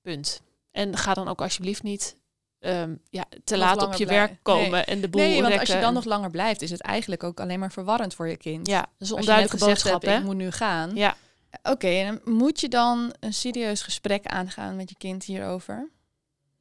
Punt. 0.03 0.41
En 0.71 0.97
ga 0.97 1.15
dan 1.15 1.29
ook 1.29 1.41
alsjeblieft 1.41 1.83
niet 1.83 2.17
ehm, 2.59 2.95
ja, 3.11 3.25
te 3.45 3.57
Nog 3.57 3.63
laat 3.65 3.83
op 3.83 3.95
je 3.95 4.05
blij- 4.07 4.17
werk 4.17 4.39
komen 4.43 4.71
Nee. 4.71 4.83
en 4.85 5.01
de 5.01 5.09
boel 5.09 5.21
Nee, 5.21 5.43
want 5.43 5.59
als 5.59 5.69
je 5.69 5.75
dan 5.75 5.83
en- 5.85 5.95
nog 5.95 6.05
langer 6.05 6.31
blijft, 6.31 6.63
is 6.63 6.71
het 6.71 6.81
eigenlijk 6.81 7.23
ook 7.23 7.41
alleen 7.41 7.59
maar 7.59 7.73
verwarrend 7.73 8.15
voor 8.15 8.29
je 8.29 8.37
kind. 8.37 8.67
Ja, 8.67 8.81
dat 8.81 8.89
is 8.99 9.11
een 9.11 9.17
onduidelijke 9.17 9.65
boodschap, 9.67 9.93
hebt, 9.93 10.05
hè? 10.15 10.19
ik 10.19 10.25
moet 10.25 10.37
nu 10.37 10.51
gaan. 10.51 10.95
Ja. 10.97 11.17
Oké, 11.63 11.87
en 11.89 12.21
moet 12.25 12.61
je 12.61 12.69
dan 12.69 13.15
een 13.21 13.35
serieus 13.35 13.83
gesprek 13.83 14.27
aangaan 14.27 14.77
met 14.77 14.89
je 14.89 14.97
kind 14.99 15.25
hierover? 15.25 15.91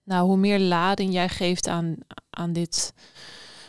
Nou, 0.04 0.26
hoe 0.26 0.38
meer 0.38 0.60
lading 0.60 1.14
jij 1.14 1.30
geeft 1.30 1.68
aan, 1.68 1.96
aan 2.30 2.54
dit 2.54 2.94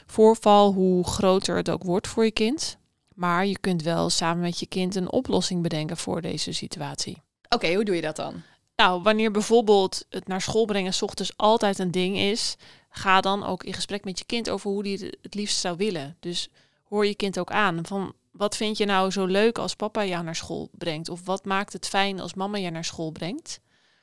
voorval, 0.06 0.72
hoe 0.72 1.04
groter 1.06 1.56
het 1.56 1.70
ook 1.70 1.82
wordt 1.82 2.08
voor 2.08 2.24
je 2.24 2.30
kind. 2.30 2.76
Maar 3.14 3.46
je 3.46 3.58
kunt 3.58 3.82
wel 3.82 4.10
samen 4.10 4.42
met 4.42 4.58
je 4.58 4.66
kind 4.66 4.94
een 4.94 5.10
oplossing 5.10 5.62
bedenken 5.62 5.96
voor 5.96 6.20
deze 6.20 6.52
situatie. 6.52 7.22
Oké, 7.48 7.74
hoe 7.74 7.84
doe 7.84 7.94
je 7.94 8.02
dat 8.02 8.16
dan? 8.16 8.42
Nou, 8.76 9.02
wanneer 9.02 9.30
bijvoorbeeld 9.30 10.06
het 10.10 10.28
naar 10.28 10.40
school 10.40 10.64
brengen 10.64 10.94
's 10.94 11.02
ochtends 11.02 11.36
altijd 11.36 11.78
een 11.78 11.90
ding 11.90 12.18
is, 12.18 12.56
ga 12.88 13.20
dan 13.20 13.44
ook 13.44 13.64
in 13.64 13.72
gesprek 13.72 14.04
met 14.04 14.18
je 14.18 14.24
kind 14.24 14.50
over 14.50 14.70
hoe 14.70 14.82
die 14.82 14.98
het 14.98 15.16
het 15.22 15.34
liefst 15.34 15.58
zou 15.58 15.76
willen. 15.76 16.16
Dus 16.20 16.48
hoor 16.82 17.06
je 17.06 17.14
kind 17.14 17.38
ook 17.38 17.50
aan 17.50 17.86
van 17.86 18.14
wat 18.30 18.56
vind 18.56 18.76
je 18.76 18.84
nou 18.84 19.10
zo 19.10 19.24
leuk 19.24 19.58
als 19.58 19.74
papa 19.74 20.04
jou 20.04 20.24
naar 20.24 20.36
school 20.36 20.68
brengt? 20.72 21.08
Of 21.08 21.24
wat 21.24 21.44
maakt 21.44 21.72
het 21.72 21.88
fijn 21.88 22.20
als 22.20 22.34
mama 22.34 22.58
je 22.58 22.70
naar 22.70 22.84
school 22.84 23.10
brengt? 23.10 23.60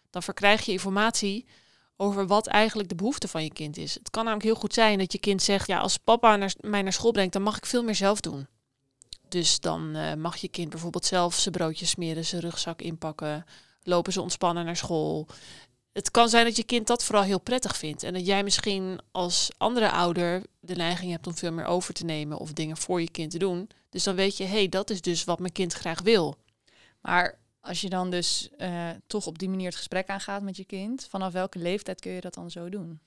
Dan 0.10 0.24
verkrijg 0.24 0.66
je 0.66 0.72
informatie 0.72 1.46
over 1.98 2.28
wat 2.28 2.48
eigenlijk 2.48 2.90
de 2.90 2.96
behoefte 2.96 3.28
van 3.28 3.44
je 3.44 3.54
kind 3.54 3.78
is. 3.78 3.94
Het 3.94 4.10
kan 4.10 4.24
namelijk 4.24 4.50
heel 4.50 4.60
goed 4.60 4.74
zijn 4.74 4.98
dat 4.98 5.12
je 5.12 5.20
kind 5.20 5.42
zegt, 5.42 5.68
ja, 5.68 5.80
als 5.80 5.98
papa 5.98 6.36
naar, 6.36 6.54
mij 6.60 6.82
naar 6.82 6.94
school 6.94 7.12
brengt, 7.12 7.34
dan 7.34 7.42
mag 7.42 7.58
ik 7.58 7.66
veel 7.66 7.84
meer 7.84 7.96
zelf 7.96 8.20
doen. 8.20 8.48
Dus 9.32 9.60
dan 9.60 9.96
eh, 9.96 10.14
mag 10.14 10.38
je 10.38 10.48
kind 10.48 10.70
bijvoorbeeld 10.70 11.06
zelf 11.06 11.36
zijn 11.36 11.54
broodjes 11.54 11.90
smeren, 11.90 12.26
zijn 12.26 12.42
rugzak 12.42 12.82
inpakken, 12.82 13.46
lopen 13.84 14.14
ze 14.14 14.22
ontspannen 14.22 14.66
naar 14.66 14.78
school. 14.78 15.28
Het 15.92 16.12
kan 16.12 16.30
zijn 16.30 16.46
dat 16.46 16.56
je 16.56 16.64
kind 16.64 16.88
dat 16.88 17.04
vooral 17.04 17.24
heel 17.24 17.40
prettig 17.40 17.78
vindt. 17.78 18.04
En 18.04 18.14
dat 18.14 18.26
jij 18.26 18.44
misschien 18.44 19.00
als 19.12 19.50
andere 19.58 19.92
ouder 19.92 20.44
de 20.60 20.76
neiging 20.76 21.12
hebt 21.12 21.28
om 21.28 21.36
veel 21.36 21.52
meer 21.52 21.66
over 21.66 21.94
te 21.94 22.06
nemen 22.06 22.38
of 22.38 22.54
dingen 22.54 22.78
voor 22.78 23.02
je 23.02 23.12
kind 23.12 23.32
te 23.32 23.38
doen. 23.38 23.70
Dus 23.90 24.04
dan 24.04 24.16
weet 24.16 24.38
je, 24.38 24.44
hé, 24.44 24.50
hey, 24.50 24.70
dat 24.70 24.90
is 24.90 25.02
dus 25.02 25.24
wat 25.24 25.40
mijn 25.40 25.52
kind 25.52 25.74
graag 25.74 26.02
wil. 26.02 26.36
Maar 27.02 27.40
als 27.62 27.82
je 27.82 27.90
dan 27.90 28.10
dus 28.10 28.50
eh, 28.58 28.90
toch 29.08 29.26
op 29.26 29.40
die 29.40 29.50
manier 29.50 29.68
het 29.68 29.76
gesprek 29.76 30.08
aangaat 30.08 30.42
met 30.42 30.58
je 30.58 30.66
kind, 30.66 31.08
vanaf 31.10 31.34
welke 31.34 31.60
leeftijd 31.60 32.00
kun 32.00 32.12
je 32.12 32.22
dat 32.22 32.34
dan 32.34 32.52
zo 32.52 32.70
doen? 32.70 33.00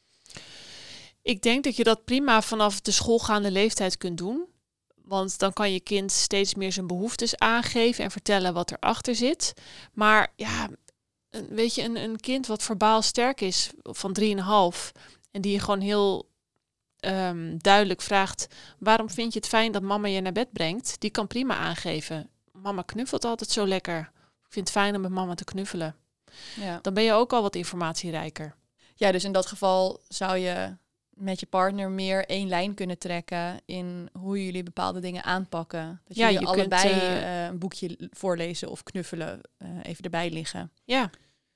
Ik 1.22 1.42
denk 1.42 1.64
dat 1.64 1.76
je 1.76 1.84
dat 1.84 2.04
prima 2.04 2.42
vanaf 2.42 2.80
de 2.80 2.90
schoolgaande 2.90 3.50
leeftijd 3.50 3.96
kunt 3.96 4.18
doen. 4.18 4.52
Want 5.04 5.38
dan 5.38 5.52
kan 5.52 5.72
je 5.72 5.80
kind 5.80 6.12
steeds 6.12 6.54
meer 6.54 6.72
zijn 6.72 6.86
behoeftes 6.86 7.38
aangeven 7.38 8.04
en 8.04 8.10
vertellen 8.10 8.54
wat 8.54 8.70
erachter 8.70 9.14
zit. 9.14 9.52
Maar 9.92 10.32
ja, 10.36 10.68
een, 11.30 11.46
weet 11.48 11.74
je, 11.74 11.82
een, 11.82 11.96
een 11.96 12.20
kind 12.20 12.46
wat 12.46 12.62
verbaal 12.62 13.02
sterk 13.02 13.40
is 13.40 13.70
van 13.82 14.16
3,5 14.20 14.26
en 15.30 15.40
die 15.40 15.52
je 15.52 15.60
gewoon 15.60 15.80
heel 15.80 16.28
ehm, 16.98 17.56
duidelijk 17.58 18.02
vraagt: 18.02 18.46
waarom 18.78 19.10
vind 19.10 19.32
je 19.32 19.38
het 19.38 19.48
fijn 19.48 19.72
dat 19.72 19.82
mama 19.82 20.08
je 20.08 20.20
naar 20.20 20.32
bed 20.32 20.52
brengt? 20.52 21.00
Die 21.00 21.10
kan 21.10 21.26
prima 21.26 21.56
aangeven: 21.56 22.30
mama 22.52 22.82
knuffelt 22.82 23.24
altijd 23.24 23.50
zo 23.50 23.66
lekker. 23.66 23.98
Ik 24.46 24.52
vind 24.52 24.68
het 24.68 24.76
fijn 24.76 24.94
om 24.94 25.00
met 25.00 25.10
mama 25.10 25.34
te 25.34 25.44
knuffelen. 25.44 25.96
Ja. 26.56 26.78
Dan 26.82 26.94
ben 26.94 27.02
je 27.02 27.12
ook 27.12 27.32
al 27.32 27.42
wat 27.42 27.54
informatierijker. 27.54 28.54
ja, 28.94 29.12
dus 29.12 29.24
in 29.24 29.32
dat 29.32 29.46
geval 29.46 30.00
zou 30.08 30.36
je 30.36 30.76
met 31.16 31.40
je 31.40 31.46
partner 31.46 31.90
meer 31.90 32.26
één 32.26 32.48
lijn 32.48 32.74
kunnen 32.74 32.98
trekken 32.98 33.60
in 33.64 34.08
hoe 34.12 34.44
jullie 34.44 34.62
bepaalde 34.62 35.00
dingen 35.00 35.24
aanpakken. 35.24 36.00
Dat 36.04 36.16
Ja, 36.16 36.30
jullie 36.30 36.48
je 36.48 36.54
kunt, 36.54 36.72
allebei 36.72 36.92
eh, 36.92 37.44
eh, 37.44 37.50
een 37.50 37.58
boekje 37.58 38.08
voorlezen 38.10 38.70
of 38.70 38.82
knuffelen 38.82 39.40
eh, 39.56 39.68
even 39.82 40.04
erbij 40.04 40.30
liggen. 40.30 40.70
Ja, 40.84 41.10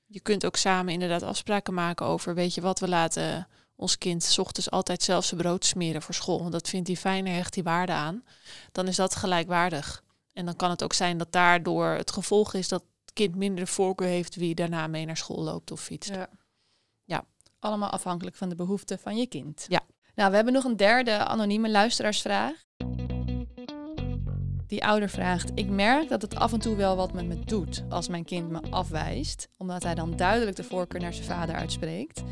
je 0.05 0.19
kunt 0.19 0.45
ook 0.45 0.55
samen 0.55 0.93
inderdaad 0.93 1.23
afspraken 1.23 1.73
maken 1.73 2.05
over, 2.05 2.35
weet 2.35 2.53
je 2.53 2.61
wat, 2.61 2.79
we 2.79 2.87
laten 2.87 3.47
ons 3.75 3.97
kind 3.97 4.23
's 4.23 4.37
ochtends 4.37 4.71
altijd 4.71 5.03
zelf 5.03 5.25
zijn 5.25 5.41
brood 5.41 5.65
smeren 5.65 6.01
voor 6.01 6.13
school. 6.13 6.39
Want 6.39 6.51
dat 6.51 6.69
vindt 6.69 6.87
hij 6.87 6.97
fijn 6.97 7.25
en 7.25 7.33
hecht 7.33 7.53
die 7.53 7.63
waarde 7.63 7.91
aan. 7.91 8.23
Dan 8.71 8.87
is 8.87 8.95
dat 8.95 9.15
gelijkwaardig. 9.15 10.03
En 10.33 10.45
dan 10.45 10.55
kan 10.55 10.69
het 10.69 10.83
ook 10.83 10.93
zijn 10.93 11.17
dat 11.17 11.31
daardoor 11.31 11.87
het 11.87 12.11
gevolg 12.11 12.53
is 12.53 12.67
dat 12.67 12.81
het 12.81 13.13
kind 13.13 13.35
minder 13.35 13.67
voorkeur 13.67 14.07
heeft 14.07 14.35
wie 14.35 14.55
daarna 14.55 14.87
mee 14.87 15.05
naar 15.05 15.17
school 15.17 15.43
loopt 15.43 15.71
of 15.71 15.81
fietst. 15.81 16.09
Ja. 16.09 16.29
Allemaal 17.59 17.89
afhankelijk 17.89 18.35
van 18.35 18.49
de 18.49 18.55
behoeften 18.55 18.99
van 18.99 19.17
je 19.17 19.27
kind. 19.27 19.65
Ja. 19.67 19.81
Nou, 20.15 20.29
we 20.29 20.35
hebben 20.35 20.53
nog 20.53 20.63
een 20.63 20.77
derde 20.77 21.17
anonieme 21.17 21.69
luisteraarsvraag. 21.69 22.53
Die 24.67 24.85
ouder 24.85 25.09
vraagt: 25.09 25.51
Ik 25.55 25.69
merk 25.69 26.09
dat 26.09 26.21
het 26.21 26.35
af 26.35 26.53
en 26.53 26.59
toe 26.59 26.75
wel 26.75 26.95
wat 26.95 27.13
met 27.13 27.25
me 27.25 27.39
doet 27.39 27.83
als 27.89 28.07
mijn 28.07 28.25
kind 28.25 28.49
me 28.49 28.61
afwijst, 28.69 29.47
omdat 29.57 29.83
hij 29.83 29.95
dan 29.95 30.15
duidelijk 30.15 30.57
de 30.57 30.63
voorkeur 30.63 31.01
naar 31.01 31.13
zijn 31.13 31.25
vader 31.25 31.55
uitspreekt. 31.55 32.23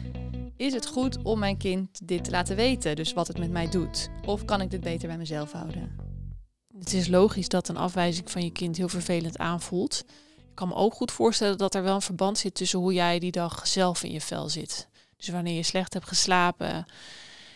is 0.56 0.74
het 0.74 0.86
goed 0.86 1.24
om 1.24 1.40
mijn 1.40 1.58
kind 1.58 2.08
dit 2.08 2.24
te 2.24 2.32
laten 2.32 2.56
weten? 2.56 2.96
Dus 2.96 3.14
wat 3.14 3.28
het 3.28 3.38
met 3.38 3.52
mij 3.52 3.70
doet? 3.70 4.10
Of 4.26 4.46
kan 4.46 4.62
ik 4.62 4.72
dit 4.72 4.82
beter 4.82 5.08
bij 5.08 5.18
mezelf 5.18 5.52
houden? 5.52 5.96
Het 6.80 6.94
is 6.94 7.08
logisch 7.08 7.50
dat 7.50 7.68
een 7.68 7.78
afwijzing 7.78 8.32
van 8.32 8.44
je 8.44 8.52
kind 8.52 8.78
heel 8.78 8.90
vervelend 8.90 9.38
aanvoelt. 9.38 10.04
Ik 10.38 10.56
kan 10.56 10.68
me 10.68 10.74
ook 10.74 10.94
goed 10.94 11.12
voorstellen 11.12 11.58
dat 11.58 11.76
er 11.76 11.84
wel 11.84 11.96
een 11.96 12.02
verband 12.02 12.38
zit 12.38 12.56
tussen 12.56 12.80
hoe 12.80 12.94
jij 12.94 13.20
die 13.20 13.32
dag 13.32 13.68
zelf 13.68 14.04
in 14.04 14.12
je 14.12 14.22
vel 14.22 14.50
zit. 14.50 14.88
Dus 15.18 15.28
wanneer 15.28 15.56
je 15.56 15.64
slecht 15.64 15.94
hebt 15.94 16.08
geslapen, 16.08 16.86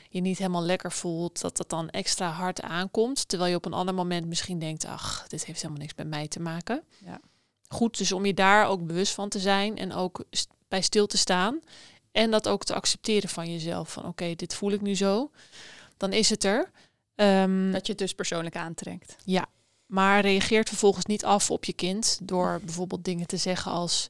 je 0.09 0.21
niet 0.21 0.37
helemaal 0.37 0.63
lekker 0.63 0.91
voelt, 0.91 1.41
dat 1.41 1.57
dat 1.57 1.69
dan 1.69 1.89
extra 1.89 2.29
hard 2.29 2.61
aankomt. 2.61 3.27
Terwijl 3.27 3.49
je 3.49 3.57
op 3.57 3.65
een 3.65 3.73
ander 3.73 3.93
moment 3.93 4.25
misschien 4.25 4.59
denkt, 4.59 4.85
ach, 4.85 5.25
dit 5.27 5.45
heeft 5.45 5.61
helemaal 5.61 5.81
niks 5.81 5.95
met 5.95 6.07
mij 6.07 6.27
te 6.27 6.39
maken. 6.39 6.83
Ja. 7.05 7.19
Goed, 7.67 7.97
dus 7.97 8.11
om 8.11 8.25
je 8.25 8.33
daar 8.33 8.67
ook 8.67 8.85
bewust 8.87 9.13
van 9.13 9.29
te 9.29 9.39
zijn 9.39 9.77
en 9.77 9.93
ook 9.93 10.25
bij 10.67 10.81
stil 10.81 11.07
te 11.07 11.17
staan. 11.17 11.59
En 12.11 12.31
dat 12.31 12.47
ook 12.47 12.63
te 12.63 12.73
accepteren 12.73 13.29
van 13.29 13.51
jezelf. 13.51 13.91
Van 13.91 14.05
oké, 14.05 14.35
dit 14.35 14.53
voel 14.53 14.71
ik 14.71 14.81
nu 14.81 14.95
zo. 14.95 15.31
Dan 15.97 16.13
is 16.13 16.29
het 16.29 16.43
er. 16.43 16.71
Ehm, 17.15 17.71
dat 17.71 17.85
je 17.85 17.91
het 17.91 18.01
dus 18.01 18.13
persoonlijk 18.13 18.55
aantrekt. 18.55 19.15
Ja, 19.25 19.47
maar 19.85 20.21
reageert 20.21 20.67
vervolgens 20.67 21.05
niet 21.05 21.25
af 21.25 21.51
op 21.51 21.65
je 21.65 21.73
kind 21.73 22.19
door 22.23 22.61
bijvoorbeeld 22.63 23.03
dingen 23.05 23.27
te 23.27 23.37
zeggen 23.37 23.71
als 23.71 24.07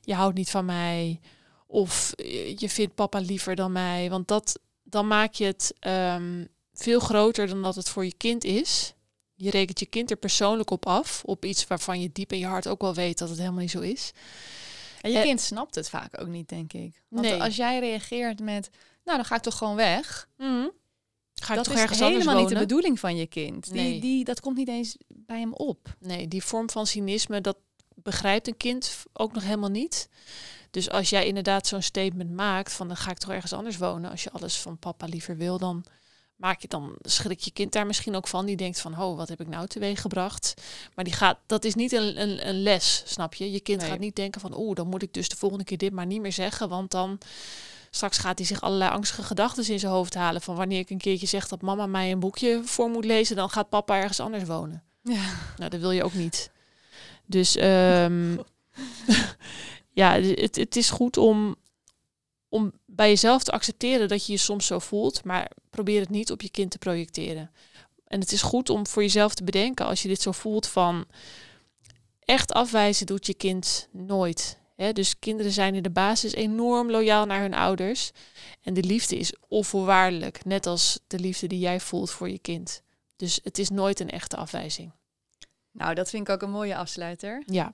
je 0.00 0.14
houdt 0.14 0.36
niet 0.36 0.50
van 0.50 0.64
mij 0.64 1.20
of 1.66 2.12
je 2.56 2.68
vindt 2.68 2.94
papa 2.94 3.18
liever 3.18 3.54
dan 3.54 3.72
mij. 3.72 4.10
Want 4.10 4.28
dat, 4.28 4.60
dan 4.82 5.06
maak 5.06 5.34
je 5.34 5.44
het 5.44 5.74
ehm, 5.78 6.44
veel 6.74 7.00
groter 7.00 7.46
dan 7.46 7.62
dat 7.62 7.74
het 7.74 7.88
voor 7.88 8.04
je 8.04 8.14
kind 8.16 8.44
is. 8.44 8.94
Je 9.34 9.50
rekent 9.50 9.80
je 9.80 9.86
kind 9.86 10.10
er 10.10 10.16
persoonlijk 10.16 10.70
op 10.70 10.86
af, 10.86 11.22
op 11.24 11.44
iets 11.44 11.66
waarvan 11.66 12.00
je 12.00 12.10
diep 12.12 12.32
in 12.32 12.38
je 12.38 12.46
hart 12.46 12.68
ook 12.68 12.80
wel 12.80 12.94
weet 12.94 13.18
dat 13.18 13.28
het 13.28 13.38
helemaal 13.38 13.60
niet 13.60 13.70
zo 13.70 13.80
is. 13.80 14.12
En 15.00 15.10
je 15.10 15.18
eh, 15.18 15.24
kind 15.24 15.40
snapt 15.40 15.74
het 15.74 15.88
vaak 15.88 16.20
ook 16.20 16.28
niet, 16.28 16.48
denk 16.48 16.72
ik. 16.72 17.02
Want 17.08 17.26
nee. 17.26 17.42
als 17.42 17.56
jij 17.56 17.78
reageert 17.78 18.40
met, 18.40 18.70
nou 19.04 19.16
dan 19.16 19.26
ga 19.26 19.36
ik 19.36 19.42
toch 19.42 19.58
gewoon 19.58 19.76
weg. 19.76 20.28
Mm. 20.36 20.70
Ga 21.34 21.50
ik 21.50 21.56
dat 21.56 21.64
toch 21.64 21.74
is 21.74 21.80
ergens 21.80 21.98
helemaal 21.98 22.40
niet 22.40 22.48
de 22.48 22.58
bedoeling 22.58 23.00
van 23.00 23.16
je 23.16 23.26
kind. 23.26 23.70
Nee. 23.72 23.90
Die, 23.90 24.00
die, 24.00 24.24
dat 24.24 24.40
komt 24.40 24.56
niet 24.56 24.68
eens 24.68 24.96
bij 25.08 25.38
hem 25.38 25.52
op. 25.52 25.96
Nee, 25.98 26.28
die 26.28 26.42
vorm 26.42 26.70
van 26.70 26.86
cynisme, 26.86 27.40
dat 27.40 27.56
begrijpt 27.94 28.48
een 28.48 28.56
kind 28.56 28.96
ook 29.12 29.32
nog 29.32 29.42
helemaal 29.42 29.70
niet. 29.70 30.08
Dus 30.76 30.90
als 30.90 31.10
jij 31.10 31.26
inderdaad 31.26 31.66
zo'n 31.66 31.82
statement 31.82 32.30
maakt 32.30 32.72
van 32.72 32.88
dan 32.88 32.96
ga 32.96 33.10
ik 33.10 33.18
toch 33.18 33.30
ergens 33.30 33.52
anders 33.52 33.76
wonen. 33.76 34.10
Als 34.10 34.22
je 34.22 34.30
alles 34.30 34.56
van 34.56 34.78
papa 34.78 35.06
liever 35.06 35.36
wil, 35.36 35.58
dan 35.58 35.84
maak 36.36 36.60
je 36.60 36.68
dan 36.68 36.96
schrik 37.00 37.40
je 37.40 37.50
kind 37.50 37.72
daar 37.72 37.86
misschien 37.86 38.16
ook 38.16 38.28
van. 38.28 38.46
Die 38.46 38.56
denkt 38.56 38.80
van, 38.80 39.00
oh, 39.00 39.16
wat 39.16 39.28
heb 39.28 39.40
ik 39.40 39.48
nou 39.48 39.66
teweeg 39.66 40.00
gebracht? 40.00 40.54
Maar 40.94 41.04
die 41.04 41.12
gaat, 41.12 41.38
dat 41.46 41.64
is 41.64 41.74
niet 41.74 41.92
een, 41.92 42.20
een, 42.20 42.48
een 42.48 42.62
les, 42.62 43.02
snap 43.06 43.34
je? 43.34 43.52
Je 43.52 43.60
kind 43.60 43.82
gaat 43.82 43.98
niet 43.98 44.16
denken 44.16 44.40
van, 44.40 44.54
oh, 44.54 44.74
dan 44.74 44.88
moet 44.88 45.02
ik 45.02 45.14
dus 45.14 45.28
de 45.28 45.36
volgende 45.36 45.64
keer 45.64 45.78
dit 45.78 45.92
maar 45.92 46.06
niet 46.06 46.20
meer 46.20 46.32
zeggen, 46.32 46.68
want 46.68 46.90
dan 46.90 47.18
straks 47.90 48.18
gaat 48.18 48.38
hij 48.38 48.46
zich 48.46 48.60
allerlei 48.60 48.90
angstige 48.90 49.22
gedachten 49.22 49.68
in 49.68 49.78
zijn 49.78 49.92
hoofd 49.92 50.14
halen 50.14 50.40
van 50.40 50.56
wanneer 50.56 50.78
ik 50.78 50.90
een 50.90 50.98
keertje 50.98 51.26
zeg 51.26 51.48
dat 51.48 51.62
mama 51.62 51.86
mij 51.86 52.12
een 52.12 52.20
boekje 52.20 52.60
voor 52.64 52.88
moet 52.88 53.04
lezen, 53.04 53.36
dan 53.36 53.50
gaat 53.50 53.68
papa 53.68 53.96
ergens 53.96 54.20
anders 54.20 54.44
wonen. 54.44 54.82
Ja. 55.02 55.24
Nou, 55.56 55.70
dat 55.70 55.80
wil 55.80 55.90
je 55.90 56.04
ook 56.04 56.14
niet. 56.14 56.50
Dus 57.26 57.56
um, 57.62 58.38
ja, 59.96 60.20
het, 60.20 60.56
het 60.56 60.76
is 60.76 60.90
goed 60.90 61.16
om, 61.16 61.56
om 62.48 62.72
bij 62.86 63.08
jezelf 63.08 63.42
te 63.42 63.50
accepteren 63.50 64.08
dat 64.08 64.26
je 64.26 64.32
je 64.32 64.38
soms 64.38 64.66
zo 64.66 64.78
voelt, 64.78 65.24
maar 65.24 65.50
probeer 65.70 66.00
het 66.00 66.10
niet 66.10 66.30
op 66.30 66.42
je 66.42 66.50
kind 66.50 66.70
te 66.70 66.78
projecteren. 66.78 67.50
En 68.06 68.20
het 68.20 68.32
is 68.32 68.42
goed 68.42 68.70
om 68.70 68.86
voor 68.86 69.02
jezelf 69.02 69.34
te 69.34 69.44
bedenken 69.44 69.86
als 69.86 70.02
je 70.02 70.08
dit 70.08 70.22
zo 70.22 70.32
voelt 70.32 70.66
van 70.66 71.06
echt 72.20 72.52
afwijzen 72.52 73.06
doet 73.06 73.26
je 73.26 73.34
kind 73.34 73.88
nooit. 73.92 74.58
Dus 74.92 75.18
kinderen 75.18 75.52
zijn 75.52 75.74
in 75.74 75.82
de 75.82 75.90
basis 75.90 76.32
enorm 76.32 76.90
loyaal 76.90 77.26
naar 77.26 77.40
hun 77.40 77.54
ouders. 77.54 78.10
En 78.62 78.74
de 78.74 78.82
liefde 78.82 79.16
is 79.16 79.34
onvoorwaardelijk, 79.48 80.44
net 80.44 80.66
als 80.66 81.00
de 81.06 81.18
liefde 81.18 81.46
die 81.46 81.58
jij 81.58 81.80
voelt 81.80 82.10
voor 82.10 82.30
je 82.30 82.38
kind. 82.38 82.82
Dus 83.16 83.40
het 83.42 83.58
is 83.58 83.70
nooit 83.70 84.00
een 84.00 84.10
echte 84.10 84.36
afwijzing. 84.36 84.92
Nou, 85.70 85.94
dat 85.94 86.10
vind 86.10 86.28
ik 86.28 86.34
ook 86.34 86.42
een 86.42 86.50
mooie 86.50 86.76
afsluiter. 86.76 87.42
Ja. 87.46 87.72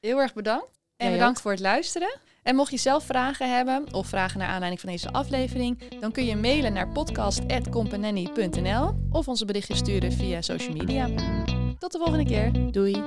Heel 0.00 0.18
erg 0.18 0.32
bedankt. 0.32 0.79
En 1.00 1.12
bedankt 1.12 1.40
voor 1.40 1.50
het 1.50 1.60
luisteren. 1.60 2.18
En 2.42 2.56
mocht 2.56 2.70
je 2.70 2.76
zelf 2.76 3.04
vragen 3.04 3.56
hebben 3.56 3.94
of 3.94 4.06
vragen 4.06 4.38
naar 4.38 4.48
aanleiding 4.48 4.80
van 4.80 4.90
deze 4.90 5.12
aflevering, 5.12 5.78
dan 6.00 6.12
kun 6.12 6.24
je 6.24 6.36
mailen 6.36 6.72
naar 6.72 6.88
podcast.companany.nl 6.88 8.94
of 9.10 9.28
onze 9.28 9.44
berichtjes 9.44 9.78
sturen 9.78 10.12
via 10.12 10.42
social 10.42 10.76
media. 10.76 11.08
Tot 11.78 11.92
de 11.92 11.98
volgende 11.98 12.24
keer. 12.24 12.72
Doei. 12.72 13.02